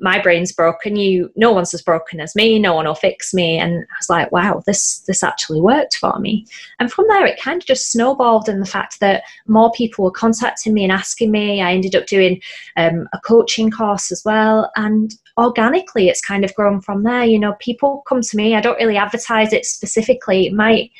[0.00, 3.58] my brain's broken you no one's as broken as me no one will fix me.
[3.58, 6.46] And i was like wow this this actually worked for me.
[6.78, 10.10] And from there it kind of just snowballed in the fact that more people were
[10.10, 11.60] contacting me and asking me.
[11.62, 12.40] I ended up doing
[12.76, 14.70] um, a coaching course as well.
[14.76, 17.24] And organically it's kind of grown from there.
[17.24, 18.54] You know people come to me.
[18.54, 20.50] I don't really advertise it specifically.
[20.50, 20.90] My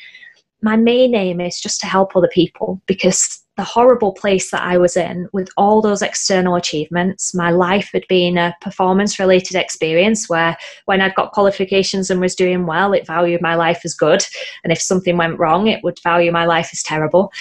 [0.61, 4.77] my main aim is just to help other people because the horrible place that I
[4.77, 7.33] was in with all those external achievements.
[7.35, 12.35] My life had been a performance related experience where when I'd got qualifications and was
[12.35, 14.23] doing well, it valued my life as good.
[14.63, 17.31] And if something went wrong, it would value my life as terrible.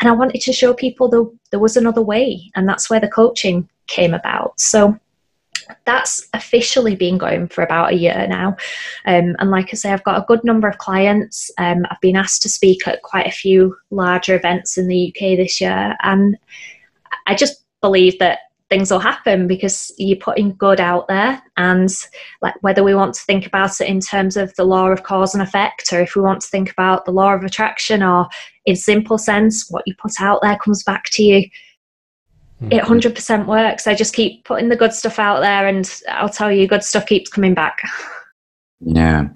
[0.00, 2.50] And I wanted to show people that there was another way.
[2.54, 4.58] And that's where the coaching came about.
[4.58, 4.98] So
[5.84, 8.56] that's officially been going for about a year now.
[9.06, 11.50] Um, and like I say, I've got a good number of clients.
[11.58, 15.36] Um, I've been asked to speak at quite a few larger events in the UK
[15.36, 15.96] this year.
[16.02, 16.36] And
[17.26, 18.40] I just believe that
[18.70, 21.90] things will happen because you're putting good out there and
[22.40, 25.34] like whether we want to think about it in terms of the law of cause
[25.34, 28.28] and effect or if we want to think about the law of attraction or
[28.66, 31.48] in simple sense what you put out there comes back to you
[32.62, 33.48] it 100% mm-hmm.
[33.48, 33.86] works.
[33.86, 37.06] I just keep putting the good stuff out there, and I'll tell you, good stuff
[37.06, 37.78] keeps coming back.
[38.80, 39.28] Yeah.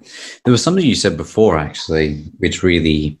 [0.43, 3.19] There was something you said before, actually, which really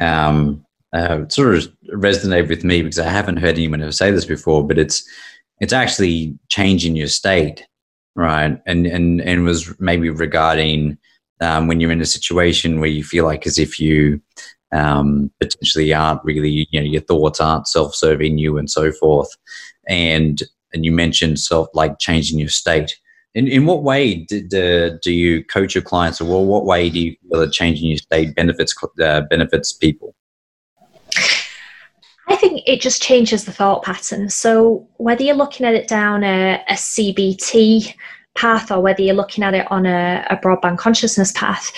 [0.00, 4.24] um, uh, sort of resonated with me because I haven't heard anyone ever say this
[4.24, 5.06] before, but it's
[5.60, 7.66] it's actually changing your state,
[8.14, 8.60] right?
[8.66, 10.98] And and and was maybe regarding
[11.40, 14.20] um, when you're in a situation where you feel like as if you
[14.72, 19.30] um, potentially aren't really, you know, your thoughts aren't self-serving you and so forth.
[19.88, 20.42] And
[20.72, 22.98] and you mentioned self like changing your state.
[23.34, 26.98] In in what way did, uh, do you coach your clients, or what way do
[26.98, 30.14] you feel that changing your state benefits uh, benefits people?
[32.30, 34.28] I think it just changes the thought pattern.
[34.28, 37.94] So whether you're looking at it down a, a CBT
[38.34, 41.72] path or whether you're looking at it on a, a broadband consciousness path,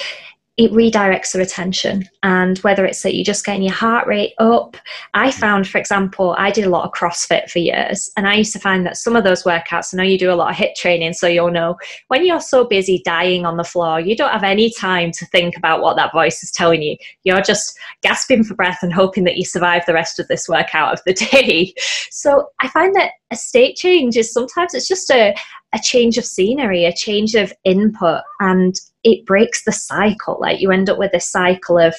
[0.61, 2.06] it redirects their attention.
[2.22, 4.76] And whether it's that you're just getting your heart rate up,
[5.14, 5.32] I mm.
[5.32, 8.58] found, for example, I did a lot of CrossFit for years, and I used to
[8.58, 11.14] find that some of those workouts, I know you do a lot of HIIT training,
[11.14, 11.76] so you'll know
[12.08, 15.56] when you're so busy dying on the floor, you don't have any time to think
[15.56, 16.94] about what that voice is telling you.
[17.24, 20.92] You're just gasping for breath and hoping that you survive the rest of this workout
[20.92, 21.72] of the day.
[22.11, 25.34] So I find that a state change is sometimes it's just a,
[25.72, 28.74] a change of scenery, a change of input, and
[29.05, 30.38] it breaks the cycle.
[30.40, 31.94] Like you end up with this cycle of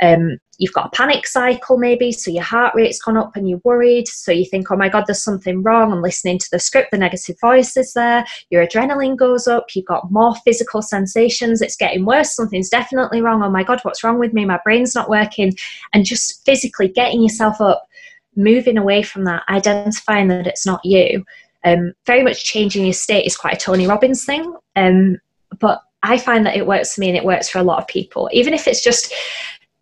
[0.00, 3.60] um, you've got a panic cycle maybe, so your heart rate's gone up and you're
[3.64, 4.06] worried.
[4.08, 5.92] So you think, oh my God, there's something wrong.
[5.92, 8.24] I'm listening to the script, the negative voice is there.
[8.50, 11.62] Your adrenaline goes up, you've got more physical sensations.
[11.62, 12.34] It's getting worse.
[12.34, 13.42] Something's definitely wrong.
[13.42, 14.44] Oh my God, what's wrong with me?
[14.44, 15.56] My brain's not working.
[15.92, 17.88] And just physically getting yourself up,
[18.36, 21.24] moving away from that, identifying that it's not you.
[21.64, 24.54] Um, very much changing your state is quite a Tony Robbins thing.
[24.76, 25.18] Um,
[25.58, 27.88] but I find that it works for me and it works for a lot of
[27.88, 28.28] people.
[28.32, 29.12] Even if it's just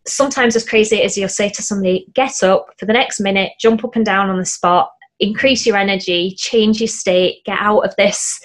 [0.07, 3.85] sometimes as crazy as you'll say to somebody, get up for the next minute, jump
[3.85, 4.91] up and down on the spot,
[5.21, 8.43] increase your energy, change your state, get out of this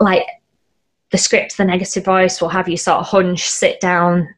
[0.00, 0.26] like
[1.10, 4.28] the script, the negative voice will have you sort of hunch, sit down,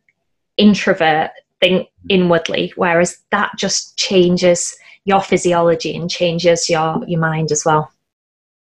[0.56, 7.64] introvert, think inwardly, whereas that just changes your physiology and changes your your mind as
[7.64, 7.90] well.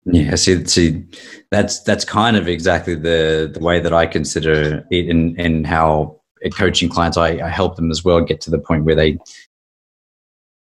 [0.06, 1.06] Yeah, see, see,
[1.52, 6.20] that's that's kind of exactly the the way that I consider it, and and how
[6.56, 9.20] coaching clients, I, I help them as well get to the point where they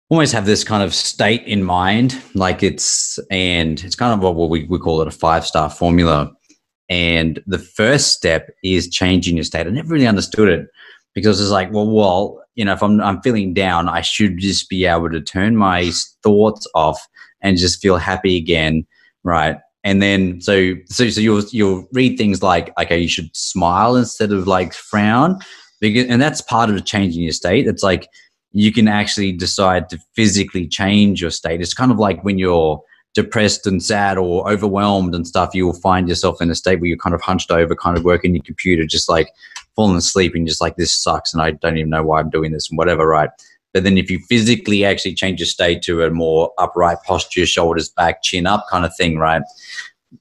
[0.09, 4.49] almost have this kind of state in mind, like it's and it's kind of what
[4.49, 6.32] we we call it a five star formula.
[6.89, 9.66] And the first step is changing your state.
[9.66, 10.68] I never really understood it
[11.14, 14.70] because it's like, well, well, you know, if I'm I'm feeling down, I should just
[14.70, 15.91] be able to turn my
[16.22, 17.05] thoughts off
[17.43, 18.87] and just feel happy again
[19.26, 19.57] right?
[19.87, 24.32] And then so so so you'll you'll read things like okay, you should smile instead
[24.32, 25.39] of like frown,
[25.80, 27.68] because and that's part of changing your state.
[27.68, 28.09] It's like
[28.51, 31.61] you can actually decide to physically change your state.
[31.61, 32.82] It's kind of like when you're
[33.14, 36.89] depressed and sad or overwhelmed and stuff, you will find yourself in a state where
[36.89, 39.30] you're kind of hunched over, kind of working your computer, just like
[39.76, 42.51] falling asleep and just like this sucks and I don't even know why I'm doing
[42.51, 43.30] this and whatever, right?
[43.76, 47.90] But then if you physically actually change your state to a more upright posture, shoulders
[47.90, 49.42] back, chin up kind of thing, right?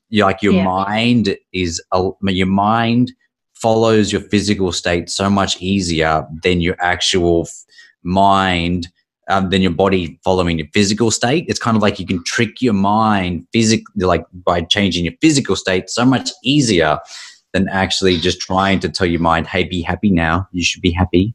[0.10, 0.66] you like your yeah.
[0.66, 3.14] mind is your mind
[3.54, 7.48] follows your physical state so much easier than your actual
[8.04, 8.90] mind
[9.30, 11.46] um, than your body following your physical state.
[11.48, 15.56] It's kind of like you can trick your mind physically, like by changing your physical
[15.56, 17.00] state, so much easier
[17.54, 20.50] than actually just trying to tell your mind, "Hey, be happy now.
[20.52, 21.34] You should be happy."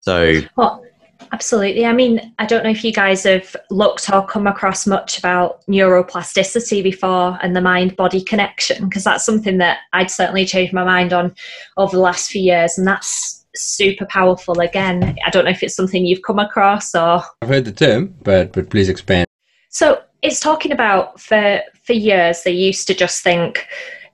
[0.00, 0.84] So, well,
[1.32, 1.86] absolutely.
[1.86, 5.64] I mean, I don't know if you guys have looked or come across much about
[5.66, 10.84] neuroplasticity before and the mind body connection, because that's something that I'd certainly changed my
[10.84, 11.34] mind on
[11.76, 12.78] over the last few years.
[12.78, 14.60] And that's super powerful.
[14.60, 17.22] Again, I don't know if it's something you've come across or.
[17.42, 19.26] I've heard the term, but, but please expand.
[19.68, 23.66] So, it's talking about for, for years, they used to just think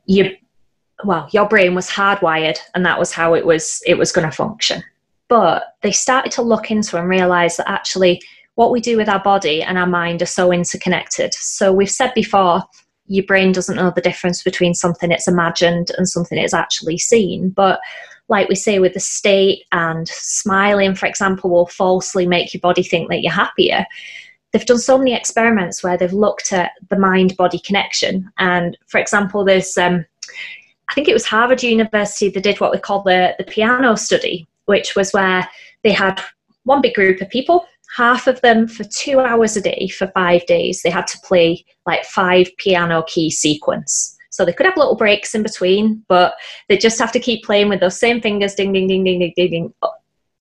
[0.04, 0.36] you
[1.04, 4.34] well your brain was hardwired and that was how it was it was going to
[4.34, 4.82] function
[5.28, 8.20] but they started to look into and realize that actually
[8.54, 11.34] what we do with our body and our mind are so interconnected.
[11.34, 12.62] So we've said before,
[13.06, 17.50] your brain doesn't know the difference between something it's imagined and something it's actually seen.
[17.50, 17.80] But
[18.28, 22.82] like we say with the state and smiling, for example, will falsely make your body
[22.82, 23.86] think that you're happier.
[24.52, 28.30] They've done so many experiments where they've looked at the mind body connection.
[28.38, 30.04] And for example, there's, um,
[30.88, 34.46] I think it was Harvard University that did what we call the, the piano study,
[34.66, 35.48] which was where
[35.82, 36.20] they had
[36.64, 40.44] one big group of people, half of them for two hours a day for five
[40.46, 40.82] days.
[40.82, 44.16] They had to play like five piano key sequence.
[44.30, 46.34] So they could have little breaks in between, but
[46.68, 49.32] they just have to keep playing with those same fingers, ding, ding, ding, ding, ding,
[49.34, 49.72] ding, ding,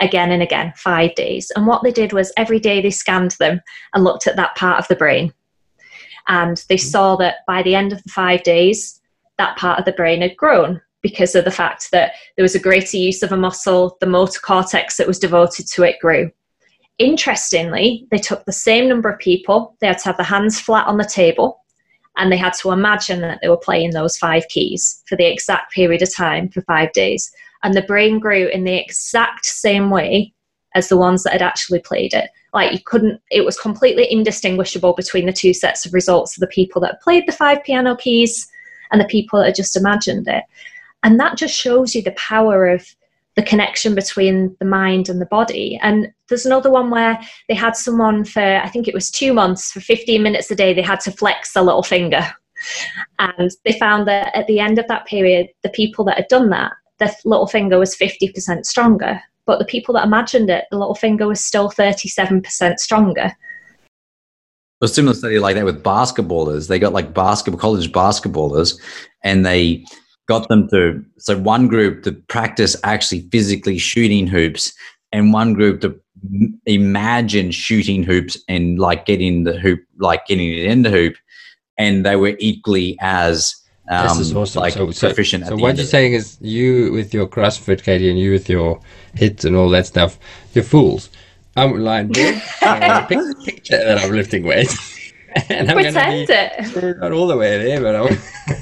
[0.02, 1.52] again and again, five days.
[1.56, 3.62] And what they did was every day they scanned them
[3.94, 5.34] and looked at that part of the brain.
[6.28, 9.00] And they saw that by the end of the five days,
[9.38, 12.60] that part of the brain had grown because of the fact that there was a
[12.60, 16.32] greater use of a muscle, the motor cortex that was devoted to it grew.
[16.98, 20.88] Interestingly, they took the same number of people, they had to have their hands flat
[20.88, 21.62] on the table,
[22.18, 25.72] and they had to imagine that they were playing those five keys for the exact
[25.72, 27.32] period of time for five days.
[27.62, 30.34] And the brain grew in the exact same way
[30.74, 32.32] as the ones that had actually played it.
[32.52, 36.48] Like you couldn't, it was completely indistinguishable between the two sets of results of the
[36.48, 38.50] people that played the five piano keys
[38.92, 40.44] and the people that had just imagined it.
[41.06, 42.84] And that just shows you the power of
[43.36, 45.80] the connection between the mind and the body.
[45.84, 49.72] And there's another one where they had someone for, I think it was two months,
[49.72, 52.26] for 15 minutes a day, they had to flex a little finger.
[53.20, 56.50] And they found that at the end of that period, the people that had done
[56.50, 59.22] that, the little finger was 50% stronger.
[59.46, 63.32] But the people that imagined it, the little finger was still 37% stronger.
[64.82, 66.68] A similar study like that with basketballers.
[66.68, 68.80] They got like basketball college basketballers,
[69.24, 69.86] and they
[70.28, 74.74] got them to so one group to practice actually physically shooting hoops
[75.12, 76.00] and one group to
[76.66, 81.16] imagine shooting hoops and like getting the hoop like getting it in the hoop.
[81.78, 83.56] And they were equally as
[83.90, 84.62] um, this is awesome.
[84.62, 88.18] like so, proficient so, so what you're saying is you with your crossfit katie and
[88.18, 88.80] you with your
[89.14, 90.18] hits and all that stuff
[90.54, 91.10] you're fools.
[91.56, 93.08] I'm lying down
[93.46, 94.95] picture that i'm lifting weights
[95.50, 96.98] and I'm Pretend be, it.
[97.00, 98.18] Not all the way there, but I'm.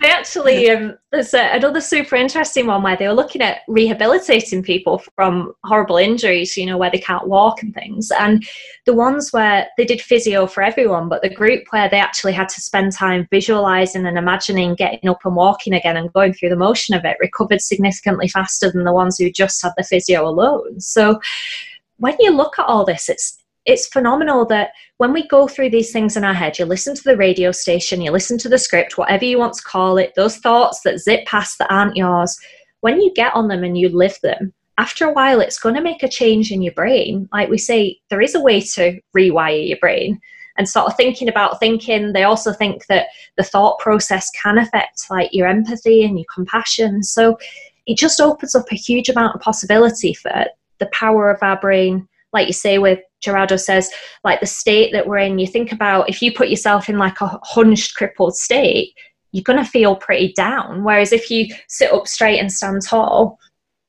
[0.00, 4.62] they actually, um, there's a, another super interesting one where they were looking at rehabilitating
[4.62, 8.10] people from horrible injuries, you know, where they can't walk and things.
[8.10, 8.42] And
[8.86, 12.48] the ones where they did physio for everyone, but the group where they actually had
[12.50, 16.56] to spend time visualizing and imagining getting up and walking again and going through the
[16.56, 20.80] motion of it recovered significantly faster than the ones who just had the physio alone.
[20.80, 21.20] So
[21.98, 25.92] when you look at all this, it's it's phenomenal that when we go through these
[25.92, 28.96] things in our head, you listen to the radio station, you listen to the script,
[28.96, 32.38] whatever you want to call it, those thoughts that zip past that aren't yours,
[32.80, 35.82] when you get on them and you live them, after a while, it's going to
[35.82, 37.28] make a change in your brain.
[37.32, 40.18] Like we say, there is a way to rewire your brain.
[40.56, 45.04] And sort of thinking about thinking, they also think that the thought process can affect
[45.10, 47.02] like your empathy and your compassion.
[47.02, 47.38] So
[47.86, 50.46] it just opens up a huge amount of possibility for
[50.78, 53.90] the power of our brain like you say with Gerardo says,
[54.24, 57.20] like the state that we're in, you think about if you put yourself in like
[57.20, 58.94] a hunched, crippled state,
[59.32, 60.84] you're going to feel pretty down.
[60.84, 63.38] Whereas if you sit up straight and stand tall,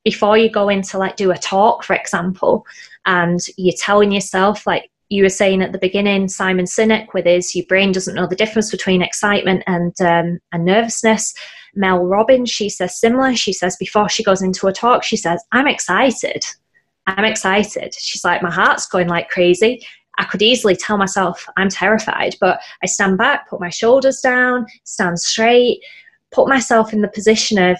[0.03, 2.65] before you go into like do a talk, for example,
[3.05, 7.55] and you're telling yourself, like you were saying at the beginning, Simon Sinek with his
[7.55, 11.33] your brain doesn't know the difference between excitement and um, and nervousness.
[11.75, 13.35] Mel Robbins, she says similar.
[13.35, 16.43] She says before she goes into a talk, she says, I'm excited.
[17.07, 17.93] I'm excited.
[17.93, 19.85] She's like, my heart's going like crazy.
[20.17, 24.67] I could easily tell myself I'm terrified, but I stand back, put my shoulders down,
[24.83, 25.81] stand straight,
[26.31, 27.77] put myself in the position of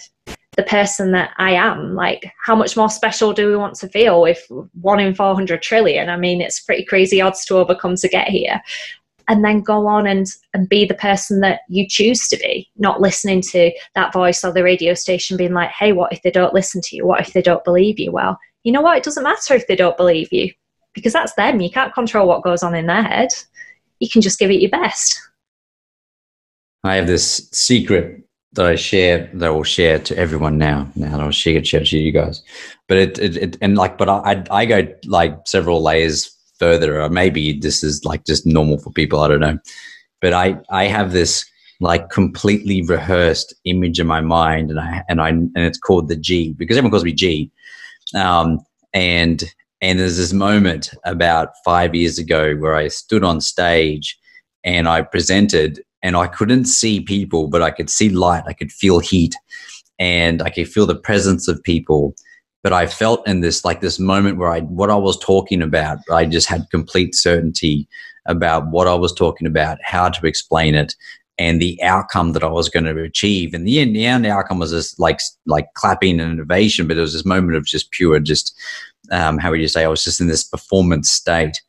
[0.57, 1.95] the person that I am.
[1.95, 4.45] Like, how much more special do we want to feel if
[4.81, 6.09] one in 400 trillion?
[6.09, 8.61] I mean, it's pretty crazy odds to overcome to get here.
[9.27, 12.99] And then go on and, and be the person that you choose to be, not
[12.99, 16.53] listening to that voice or the radio station being like, hey, what if they don't
[16.53, 17.05] listen to you?
[17.05, 18.11] What if they don't believe you?
[18.11, 18.97] Well, you know what?
[18.97, 20.51] It doesn't matter if they don't believe you
[20.93, 21.61] because that's them.
[21.61, 23.29] You can't control what goes on in their head.
[23.99, 25.19] You can just give it your best.
[26.83, 30.89] I have this secret that I share that I will share to everyone now.
[30.95, 32.43] Now I'll share it to you guys.
[32.87, 37.09] But it, it, it and like, but I I go like several layers further, or
[37.09, 39.21] maybe this is like just normal for people.
[39.21, 39.59] I don't know.
[40.19, 41.45] But I I have this
[41.79, 46.15] like completely rehearsed image in my mind, and I and I and it's called the
[46.15, 47.51] G because everyone calls me G.
[48.15, 48.59] Um,
[48.93, 49.43] and
[49.81, 54.17] and there's this moment about five years ago where I stood on stage
[54.63, 58.71] and I presented, and I couldn't see people, but I could see light, I could
[58.71, 59.35] feel heat,
[59.97, 62.15] and I could feel the presence of people.
[62.63, 65.97] But I felt in this like this moment where I what I was talking about,
[66.11, 67.87] I just had complete certainty
[68.27, 70.95] about what I was talking about, how to explain it,
[71.41, 73.55] and the outcome that I was going to achieve.
[73.55, 77.01] And the end, the end outcome was just like like clapping and innovation, but it
[77.01, 78.55] was this moment of just pure, just
[79.11, 79.83] um, how would you say?
[79.83, 81.59] I was just in this performance state,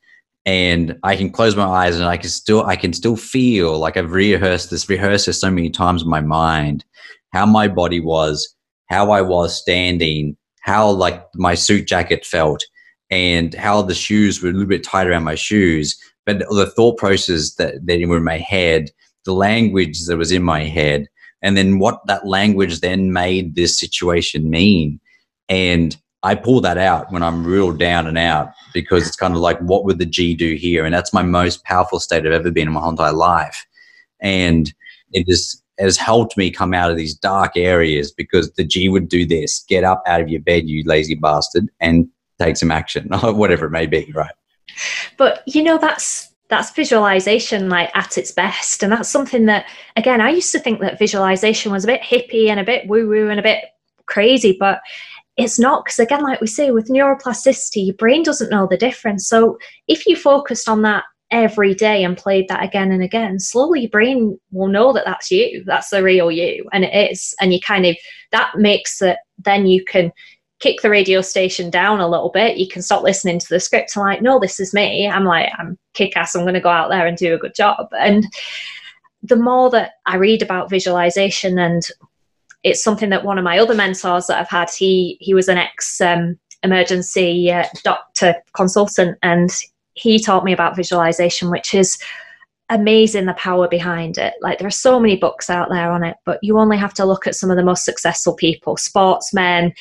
[0.45, 3.97] and I can close my eyes and I can still I can still feel like
[3.97, 6.85] I've rehearsed this, rehearsed this so many times in my mind,
[7.33, 8.55] how my body was,
[8.91, 12.63] how I was standing, how like my suit jacket felt,
[13.11, 15.99] and how the shoes were a little bit tight around my shoes.
[16.27, 18.91] But the thought process that, that were in my head
[19.25, 21.09] the language that was in my head
[21.43, 25.01] and then what that language then made this situation mean.
[25.49, 29.41] And i pull that out when i'm real down and out because it's kind of
[29.41, 30.85] like what would the g do here?
[30.85, 33.67] And that's my most powerful state i've ever been in my whole entire life.
[34.21, 34.73] And
[35.13, 39.09] it just has helped me come out of these dark areas because the g would
[39.09, 42.09] do this get up out of your bed you lazy bastard and
[42.41, 44.35] take some action whatever it may be right?
[45.19, 48.83] But you know that's that's visualization like at its best.
[48.83, 49.65] And that's something that
[49.97, 53.09] again i used to think that visualization was a bit hippie and a bit woo
[53.09, 53.65] woo and a bit
[54.05, 54.81] crazy but
[55.39, 59.27] it's not because again like we say with neuroplasticity your brain doesn't know the difference.
[59.27, 59.57] So
[59.89, 63.91] if you focused on that every day and played that again and again slowly your
[63.91, 67.35] brain will know that that's you that's the real you and it is.
[67.41, 67.97] And you kind of
[68.31, 70.13] that makes it then you can
[70.63, 73.97] kick the radio station down a little bit, you can stop listening to the script
[73.97, 75.09] and like, no, this is me.
[75.09, 76.37] I'm like, I'm kick ass.
[76.37, 77.89] I'm going to go out there and do a good job.
[77.99, 78.25] And
[79.25, 81.83] the more that I read about visualization, and
[82.63, 85.59] it's something that one of my other mentors that I've had, he he was an
[85.59, 89.51] ex um, emergency uh, doctor consultant, and
[89.95, 92.01] he taught me about visualization, which is
[92.69, 94.35] amazing the power behind it.
[94.41, 97.05] Like there are so many books out there on it, but you only have to
[97.05, 99.75] look at some of the most successful people, sportsmen,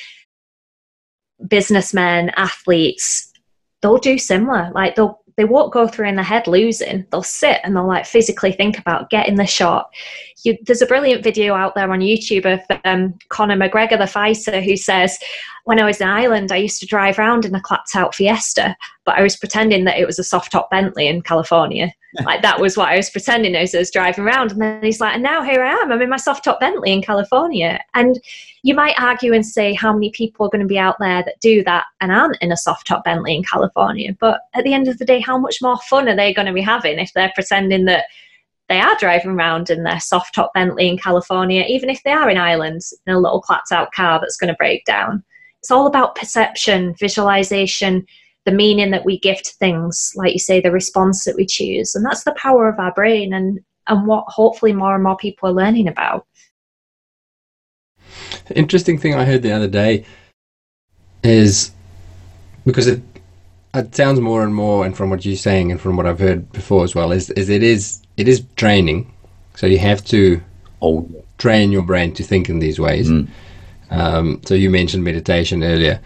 [1.48, 3.32] businessmen, athletes,
[3.80, 4.70] they'll do similar.
[4.74, 7.06] Like they'll they won't go through in their head losing.
[7.10, 9.90] They'll sit and they'll like physically think about getting the shot.
[10.44, 14.60] You, there's a brilliant video out there on YouTube of um, Conor McGregor, the fighter,
[14.60, 15.18] who says,
[15.64, 18.76] "When I was in Ireland, I used to drive around in a clapped out Fiesta,
[19.04, 21.92] but I was pretending that it was a soft top Bentley in California."
[22.24, 24.52] Like that was what I was pretending as I was driving around.
[24.52, 25.90] And then he's like, and now here I am.
[25.90, 27.82] I'm in my soft top Bentley in California.
[27.94, 28.20] And
[28.62, 31.40] you might argue and say how many people are going to be out there that
[31.40, 34.14] do that and aren't in a soft top Bentley in California.
[34.20, 36.52] But at the end of the day, how much more fun are they going to
[36.52, 38.04] be having if they're pretending that
[38.68, 42.30] they are driving around in their soft top Bentley in California, even if they are
[42.30, 45.24] in Ireland in a little clapped out car that's going to break down?
[45.60, 48.06] It's all about perception, visualization,
[48.44, 51.94] the meaning that we give to things, like you say, the response that we choose.
[51.94, 55.48] And that's the power of our brain and, and what hopefully more and more people
[55.48, 56.26] are learning about.
[58.46, 60.04] The Interesting thing I heard the other day
[61.22, 61.70] is
[62.66, 63.00] because it
[63.74, 66.52] it sounds more and more and from what you're saying and from what I've heard
[66.52, 69.10] before as well is, is it is it is training.
[69.54, 70.42] So you have to
[70.82, 71.08] oh.
[71.38, 73.08] train your brain to think in these ways.
[73.08, 73.28] Mm.
[73.90, 76.00] Um, so you mentioned meditation earlier.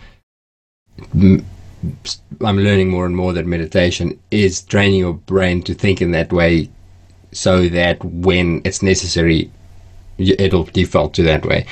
[2.44, 6.32] I'm learning more and more that meditation is training your brain to think in that
[6.32, 6.70] way
[7.32, 9.50] so that when it's necessary,
[10.18, 11.66] it'll default to that way.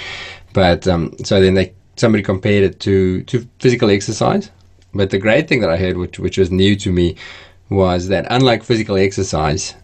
[0.52, 4.50] But um, so then they somebody compared it to, to physical exercise.
[4.94, 7.16] But the great thing that I heard, which, which was new to me,
[7.70, 9.74] was that unlike physical exercise,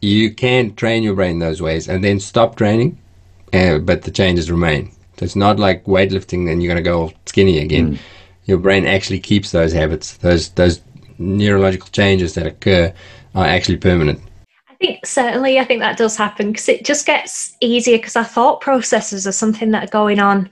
[0.00, 2.98] you can train your brain those ways and then stop training,
[3.52, 4.90] uh, but the changes remain.
[5.18, 7.94] So it's not like weightlifting and you're going to go skinny again.
[7.94, 7.98] Mm
[8.50, 10.16] your brain actually keeps those habits.
[10.18, 10.82] Those those
[11.18, 12.92] neurological changes that occur
[13.34, 14.20] are actually permanent.
[14.68, 18.24] I think certainly, I think that does happen because it just gets easier because our
[18.24, 20.50] thought processes are something that are going on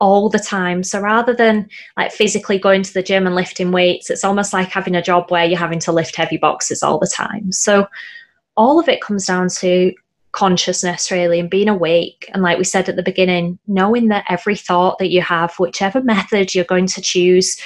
[0.00, 0.82] all the time.
[0.82, 4.68] So rather than like physically going to the gym and lifting weights, it's almost like
[4.68, 7.52] having a job where you're having to lift heavy boxes all the time.
[7.52, 7.86] So
[8.56, 9.92] all of it comes down to
[10.32, 12.30] consciousness really and being awake.
[12.32, 16.02] And like we said at the beginning knowing that every thought that you have whichever
[16.04, 17.60] method you're going to choose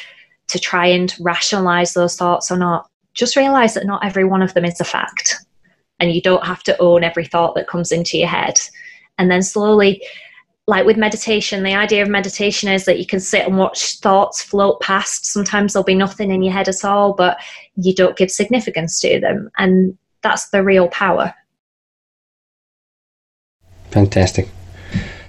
[0.48, 4.54] to try and rationalize those thoughts or not just realize that not every one of
[4.54, 5.36] them is a fact.
[6.00, 8.58] And you don't have to own every thought that comes into your head.
[9.18, 10.02] And then slowly
[10.68, 14.42] like with meditation the idea of meditation is that you can sit and watch thoughts
[14.42, 15.26] float past.
[15.26, 17.38] Sometimes there'll be nothing in your head at all but
[17.76, 19.50] you don't give significance to them.
[19.58, 21.34] And that's the real power
[23.92, 24.48] Fantastic.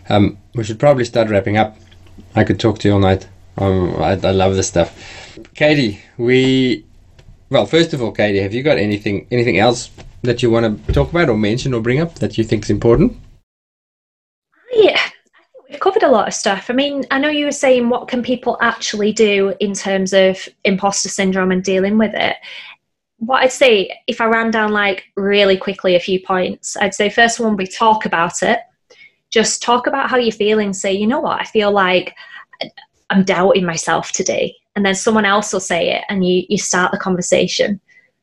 [0.10, 1.78] Um, we should probably start wrapping up.
[2.36, 3.28] I could talk to you all night.
[3.58, 5.38] Um, I, I love this stuff.
[5.54, 6.86] Katie, we
[7.50, 9.92] well, first of all, Katie, have you got anything anything else
[10.24, 12.70] that you want to talk about or mention or bring up that you think is
[12.70, 13.16] important?
[14.72, 15.00] Yeah,
[15.70, 16.70] we've covered a lot of stuff.
[16.70, 20.48] I mean, I know you were saying what can people actually do in terms of
[20.64, 22.38] imposter syndrome and dealing with it
[23.26, 27.10] what I'd say, if I ran down like really quickly a few points, I'd say
[27.10, 28.60] first one, we talk about it.
[29.30, 30.74] Just talk about how you're feeling.
[30.74, 32.16] Say, you know what, I feel like
[33.10, 34.56] I'm doubting myself today.
[34.76, 37.80] And then someone else will say it and you, you start the conversation.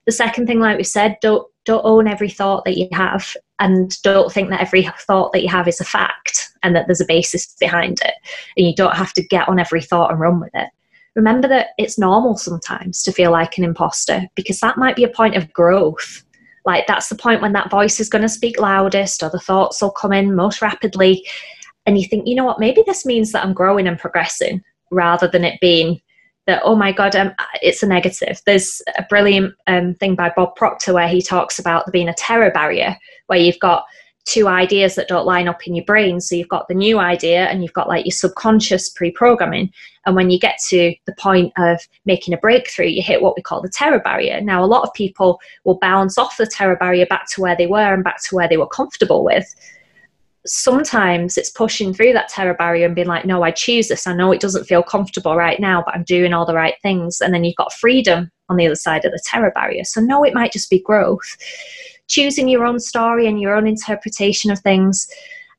[0.07, 4.01] The second thing, like we said, don't don't own every thought that you have and
[4.03, 7.07] don't think that every thought that you have is a fact and that there's a
[7.07, 8.15] basis behind it.
[8.57, 10.71] And you don't have to get on every thought and run with it
[11.17, 15.09] remember that it's normal sometimes to feel like an imposter because that might be a
[15.09, 16.25] point of growth.
[16.65, 19.81] Like that's the point when that voice is going to speak loudest or the thoughts
[19.81, 21.27] will come in most rapidly.
[21.87, 25.27] And you think, you know what, maybe this means that I'm growing and progressing rather
[25.27, 26.01] than it being
[26.47, 27.33] that, oh my God, um,
[27.63, 28.41] it's a negative.
[28.45, 32.15] There's a brilliant um, thing by Bob Proctor where he talks about there being a
[32.15, 32.97] terror barrier
[33.27, 33.85] where you've got
[34.31, 36.21] two ideas that don't line up in your brain.
[36.21, 39.71] So you've got the new idea and you've got like your subconscious pre programming.
[40.07, 43.43] And when you get to the point of making a breakthrough, you hit what we
[43.43, 44.41] call the terror barrier.
[44.41, 47.67] Now, a lot of people will bounce off the terror barrier back to where they
[47.67, 49.47] were and back to where they were comfortable with.
[50.47, 54.07] Sometimes it's pushing through that terror barrier and being like, no, I choose this.
[54.07, 57.21] I know it doesn't feel comfortable right now, but I'm doing all the right things.
[57.21, 59.85] And then you've got freedom on the other side of the terror barrier.
[59.85, 61.37] So, no, it might just be growth
[62.11, 65.09] choosing your own story and your own interpretation of things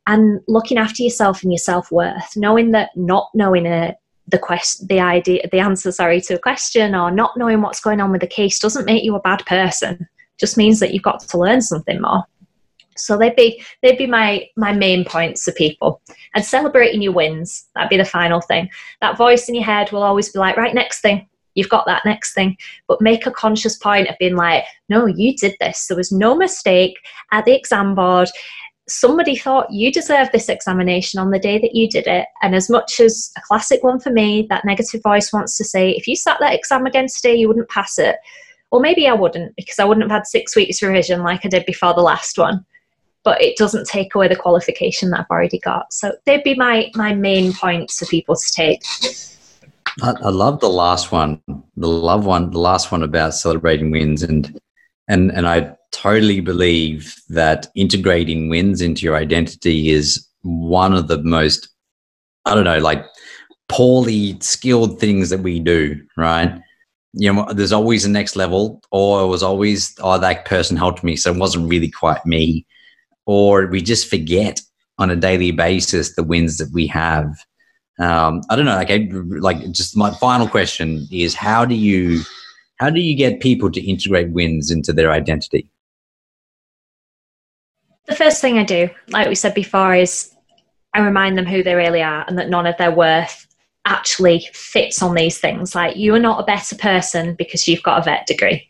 [0.08, 3.96] and looking after yourself and your self-worth knowing that not knowing a,
[4.28, 8.02] the question the idea the answer sorry to a question or not knowing what's going
[8.02, 10.08] on with the case doesn't make you a bad person.
[10.40, 12.24] Just means that you've got to learn something more.
[12.98, 16.02] So they'd be they'd be my my main points to people.
[16.36, 18.70] And celebrating your wins that'd be the final thing.
[19.02, 22.06] That voice in your head will always be like right next thing you've got that
[22.06, 22.58] next thing.
[22.88, 25.88] But make a conscious point of being like, no, you did this.
[25.88, 26.98] There was no mistake
[27.32, 28.30] at the exam board.
[28.88, 32.28] Somebody thought you deserved this examination on the day that you did it.
[32.42, 35.92] And as much as a classic one for me, that negative voice wants to say,
[35.92, 38.18] if you sat that exam again today, you wouldn't pass it.
[38.72, 41.66] Or maybe I wouldn't because I wouldn't have had six weeks revision like I did
[41.66, 42.66] before the last one.
[43.24, 45.94] But it doesn't take away the qualification that I've already got.
[45.94, 48.82] So they'd be my, my main points for people to take.
[50.02, 51.42] I, I love the last one,
[51.76, 54.60] the love one, the last one about celebrating wins, and
[55.08, 61.22] and and I totally believe that integrating wins into your identity is one of the
[61.24, 61.70] most,
[62.46, 63.06] I don't know, like
[63.68, 66.62] poorly skilled things that we do, right?
[67.14, 71.04] You know, there's always a next level, or it was always, oh, that person helped
[71.04, 72.66] me, so it wasn't really quite me.
[73.26, 74.62] Or we just forget
[74.98, 77.36] on a daily basis the wins that we have.
[78.02, 78.90] Um, I don't know, like,
[79.42, 82.22] like just my final question is, how do you,
[82.78, 85.70] how do you get people to integrate wins into their identity?
[88.08, 90.36] The first thing I do, like we said before, is
[90.96, 93.48] I remind them who they really are and that none of their worth
[93.86, 95.76] actually fits on these things.
[95.76, 98.70] Like you are not a better person because you've got a vet degree.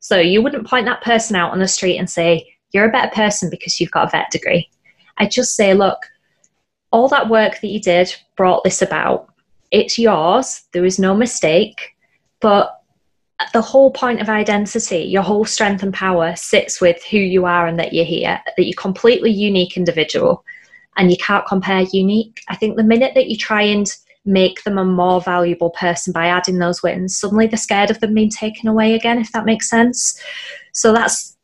[0.00, 3.14] So you wouldn't point that person out on the street and say, you're a better
[3.14, 4.68] person because you've got a vet degree.
[5.18, 5.98] I just say, look,
[6.96, 9.30] all that work that you did brought this about.
[9.70, 10.62] It's yours.
[10.72, 11.94] There is no mistake.
[12.40, 12.80] But
[13.52, 17.66] the whole point of identity, your whole strength and power sits with who you are
[17.66, 20.42] and that you're here, that you're completely unique individual
[20.96, 22.40] and you can't compare unique.
[22.48, 23.86] I think the minute that you try and
[24.24, 28.14] make them a more valuable person by adding those wins, suddenly they're scared of them
[28.14, 30.18] being taken away again, if that makes sense.
[30.72, 31.36] So that's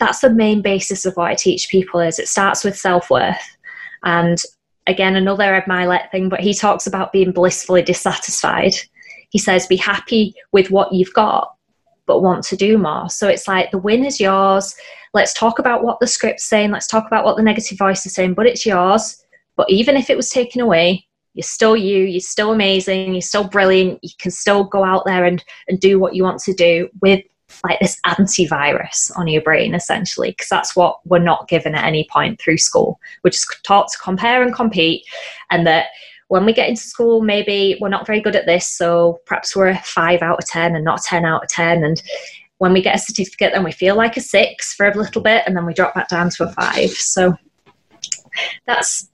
[0.00, 3.56] that's the main basis of what I teach people is it starts with self-worth.
[4.02, 4.42] And
[4.86, 8.74] again, another Ed Mylett thing, but he talks about being blissfully dissatisfied.
[9.30, 11.54] He says, be happy with what you've got,
[12.06, 13.08] but want to do more.
[13.10, 14.74] So it's like the win is yours.
[15.14, 16.70] Let's talk about what the script's saying.
[16.70, 19.22] Let's talk about what the negative voice is saying, but it's yours.
[19.56, 23.46] But even if it was taken away, you're still you, you're still amazing, you're still
[23.46, 26.88] brilliant, you can still go out there and, and do what you want to do
[27.02, 27.22] with
[27.64, 32.06] like this antivirus on your brain essentially because that's what we're not given at any
[32.10, 35.04] point through school we're just taught to compare and compete
[35.50, 35.86] and that
[36.28, 39.68] when we get into school maybe we're not very good at this so perhaps we're
[39.68, 42.02] a 5 out of 10 and not 10 out of 10 and
[42.58, 45.44] when we get a certificate then we feel like a 6 for a little bit
[45.46, 47.34] and then we drop back down to a 5 so
[48.66, 49.08] that's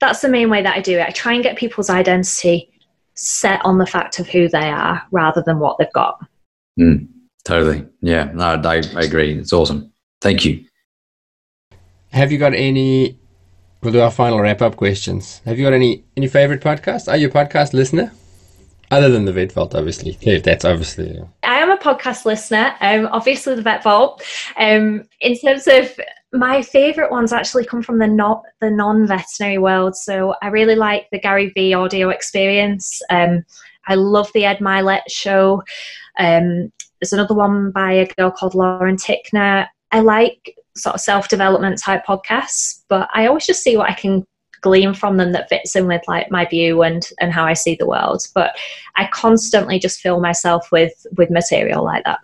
[0.00, 1.06] that's the main way that I do it.
[1.06, 2.70] I try and get people's identity
[3.14, 6.18] set on the fact of who they are rather than what they've got.
[6.78, 7.08] Mm,
[7.46, 7.86] totally.
[8.02, 8.24] Yeah.
[8.34, 9.38] No, I, I agree.
[9.38, 9.92] It's awesome.
[10.20, 10.64] Thank you.
[12.10, 13.18] Have you got any?
[13.82, 15.40] We'll do our final wrap up questions.
[15.44, 17.08] Have you got any any favorite podcasts?
[17.08, 18.12] Are you a podcast listener?
[18.90, 20.16] Other than the Vet Vault, obviously.
[20.20, 21.20] Yeah, that's obviously.
[21.42, 22.74] I am a podcast listener.
[22.80, 24.22] Um, obviously the Vet Vault.
[24.56, 25.98] Um, in terms of
[26.32, 29.96] my favorite ones actually come from the not the non-veterinary world.
[29.96, 33.02] So I really like the GaryVee audio experience.
[33.10, 33.44] Um,
[33.88, 35.62] I love the Ed Mylett show.
[36.18, 39.66] Um, there's another one by a girl called Lauren Tickner.
[39.92, 44.24] I like sort of self-development type podcasts, but I always just see what I can
[44.60, 47.76] glean from them that fits in with like my view and and how I see
[47.76, 48.26] the world.
[48.34, 48.56] But
[48.96, 52.20] I constantly just fill myself with with material like that.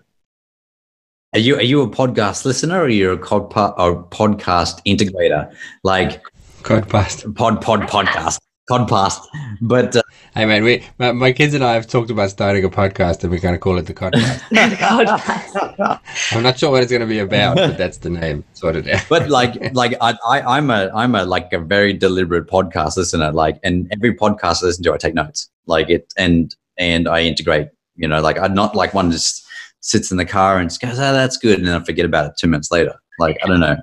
[1.34, 5.54] Are you are you a podcast listener or are you a, cod, or podcast integrator?
[5.82, 6.22] Like
[6.62, 9.26] podcast, pod pod podcast, podcast.
[9.60, 10.02] But uh,
[10.34, 13.30] hey man, we my, my, kids and I have talked about starting a podcast, and
[13.30, 14.42] we're going to call it the Codcast.
[16.32, 18.44] I'm not sure what it's going to be about, but that's the name.
[18.54, 19.04] Sorted out.
[19.08, 23.32] but like like I, I I'm a I'm a like a very deliberate podcast listener.
[23.32, 25.50] Like, and every podcast I listen to, I take notes.
[25.66, 27.68] Like it, and and I integrate.
[27.96, 29.44] You know, like I'm not like one just
[29.80, 32.26] sits in the car and just goes, "Oh, that's good," and then I forget about
[32.26, 32.94] it two minutes later.
[33.18, 33.76] Like I don't know.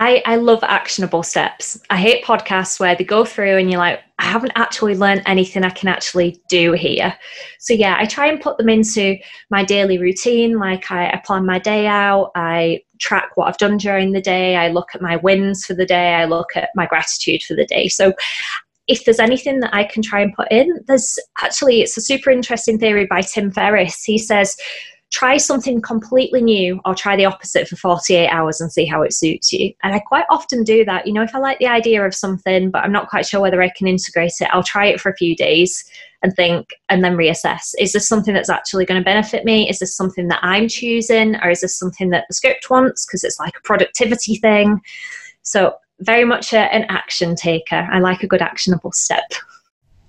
[0.00, 1.78] I, I love actionable steps.
[1.90, 5.62] I hate podcasts where they go through and you're like, I haven't actually learned anything
[5.62, 7.14] I can actually do here.
[7.58, 9.16] So, yeah, I try and put them into
[9.50, 10.58] my daily routine.
[10.58, 14.56] Like, I, I plan my day out, I track what I've done during the day,
[14.56, 17.66] I look at my wins for the day, I look at my gratitude for the
[17.66, 17.88] day.
[17.88, 18.14] So,
[18.88, 22.30] if there's anything that I can try and put in, there's actually, it's a super
[22.30, 24.02] interesting theory by Tim Ferriss.
[24.02, 24.56] He says,
[25.10, 29.12] try something completely new or try the opposite for 48 hours and see how it
[29.12, 29.72] suits you.
[29.82, 31.06] And I quite often do that.
[31.06, 33.60] You know, if I like the idea of something, but I'm not quite sure whether
[33.60, 35.84] I can integrate it, I'll try it for a few days
[36.22, 37.74] and think and then reassess.
[37.78, 39.68] Is this something that's actually going to benefit me?
[39.68, 41.36] Is this something that I'm choosing?
[41.36, 44.80] Or is this something that the script wants because it's like a productivity thing?
[45.42, 47.86] So, very much a, an action taker.
[47.92, 49.32] I like a good actionable step.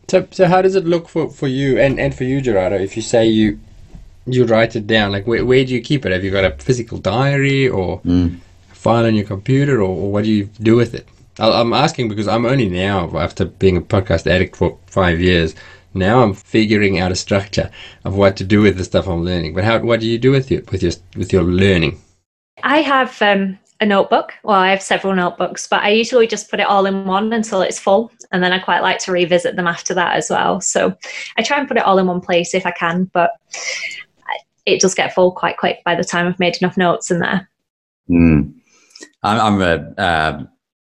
[0.07, 2.77] So, so how does it look for, for you and, and for you, Gerardo?
[2.77, 3.59] If you say you
[4.25, 5.11] you write it down?
[5.11, 6.11] Like, where, where do you keep it?
[6.11, 8.37] Have you got a physical diary or mm.
[8.71, 11.07] a file on your computer, or, or, what do you do with it?
[11.39, 15.55] I'm asking because I'm only now, after being a podcast addict for five years,
[15.93, 17.69] now I'm figuring out a structure
[18.05, 19.53] of what to do with the stuff I'm learning.
[19.53, 19.79] But how?
[19.79, 21.99] What do you do with your with your with your learning?
[22.63, 24.33] I have um, a notebook.
[24.43, 27.61] Well, I have several notebooks, but I usually just put it all in one until
[27.61, 30.61] it's full, and then I quite like to revisit them after that as well.
[30.61, 30.95] So
[31.37, 33.31] I try and put it all in one place if I can, but
[34.65, 37.49] it does get full quite quick by the time I've made enough notes in there.
[38.09, 38.53] Mm.
[39.23, 40.43] I'm, I'm a, uh,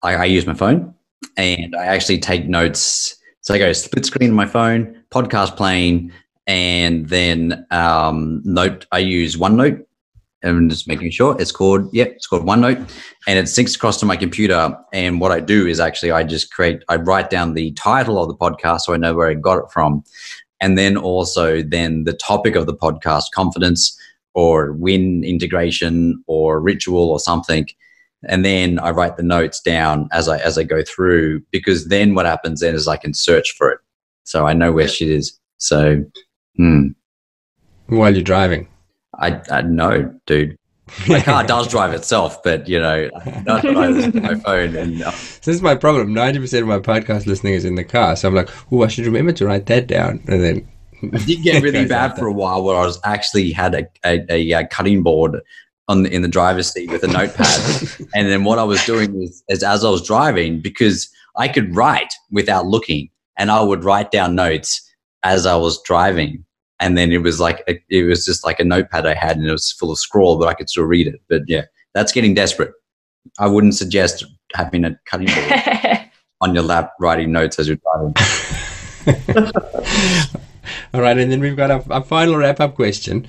[0.01, 0.93] I, I use my phone
[1.37, 3.15] and I actually take notes.
[3.41, 6.11] So I go split screen on my phone, podcast playing,
[6.47, 8.85] and then um, note.
[8.91, 9.85] I use OneNote
[10.43, 12.77] and just making sure it's called yeah it's called OneNote
[13.27, 16.53] and it syncs across to my computer and what I do is actually I just
[16.53, 19.57] create I write down the title of the podcast so I know where I got
[19.59, 20.03] it from
[20.63, 23.99] and then also then the topic of the podcast confidence
[24.33, 27.67] or win integration or ritual or something.
[28.29, 32.15] And then I write the notes down as I as I go through because then
[32.15, 33.79] what happens then is I can search for it.
[34.23, 35.37] So I know where shit is.
[35.57, 36.05] So
[36.55, 36.87] hmm.
[37.87, 38.69] while you're driving.
[39.19, 40.57] I, I know, dude.
[41.07, 43.09] My car does drive itself, but you know,
[43.45, 44.75] not I listen to my phone.
[44.75, 46.13] And uh, this is my problem.
[46.13, 48.87] Ninety percent of my podcast listening is in the car, so I'm like, "Oh, I
[48.87, 50.67] should remember to write that down." And then
[51.13, 54.25] I did get really bad for a while, where I was actually had a, a,
[54.29, 55.39] a, a cutting board
[55.87, 59.21] on the, in the driver's seat with a notepad, and then what I was doing
[59.21, 63.83] is, is as I was driving, because I could write without looking, and I would
[63.83, 64.81] write down notes
[65.23, 66.43] as I was driving
[66.79, 69.47] and then it was like a, it was just like a notepad I had, and
[69.47, 71.21] it was full of scroll, but I could still read it.
[71.29, 72.73] But yeah, that's getting desperate.
[73.39, 76.09] I wouldn't suggest having a cutting board
[76.41, 78.13] on your lap writing notes as you're driving.
[80.93, 83.27] All right, and then we've got a, a final wrap-up question.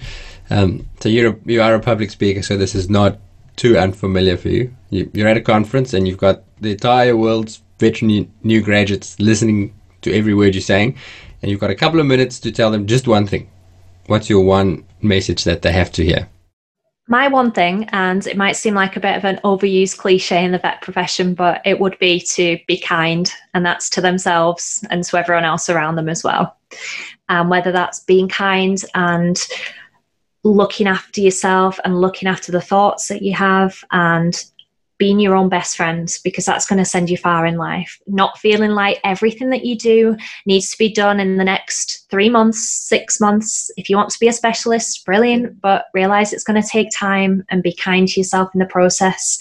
[0.50, 3.18] Um, so you're a, you are a public speaker, so this is not
[3.56, 4.74] too unfamiliar for you.
[4.90, 5.10] you.
[5.14, 10.12] You're at a conference, and you've got the entire world's veteran new graduates listening to
[10.12, 10.96] every word you're saying
[11.44, 13.50] and you've got a couple of minutes to tell them just one thing.
[14.06, 16.26] What's your one message that they have to hear?
[17.06, 20.52] My one thing, and it might seem like a bit of an overused cliche in
[20.52, 25.04] the vet profession, but it would be to be kind, and that's to themselves and
[25.04, 26.56] to everyone else around them as well.
[27.28, 29.38] Um, whether that's being kind and
[30.44, 34.42] looking after yourself and looking after the thoughts that you have and
[34.98, 37.98] being your own best friend because that's going to send you far in life.
[38.06, 40.16] Not feeling like everything that you do
[40.46, 43.70] needs to be done in the next three months, six months.
[43.76, 47.44] If you want to be a specialist, brilliant, but realize it's going to take time
[47.48, 49.38] and be kind to yourself in the process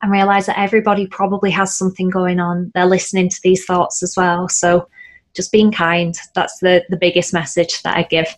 [0.00, 2.70] and realize that everybody probably has something going on.
[2.74, 4.48] They're listening to these thoughts as well.
[4.48, 4.88] So
[5.34, 8.34] just being kind, that's the, the biggest message that I give.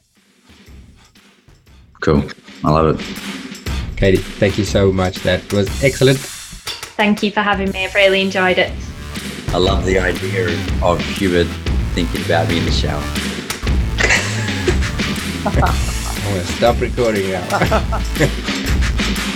[2.00, 2.22] Cool.
[2.64, 3.96] I love it.
[3.96, 5.16] Katie, thank you so much.
[5.22, 6.35] That was excellent.
[6.96, 7.84] Thank you for having me.
[7.84, 8.72] I've really enjoyed it.
[9.48, 10.48] I love the idea
[10.82, 11.46] of Hubert
[11.94, 13.02] thinking about me in the shower.
[15.46, 17.46] I'm going to stop recording now.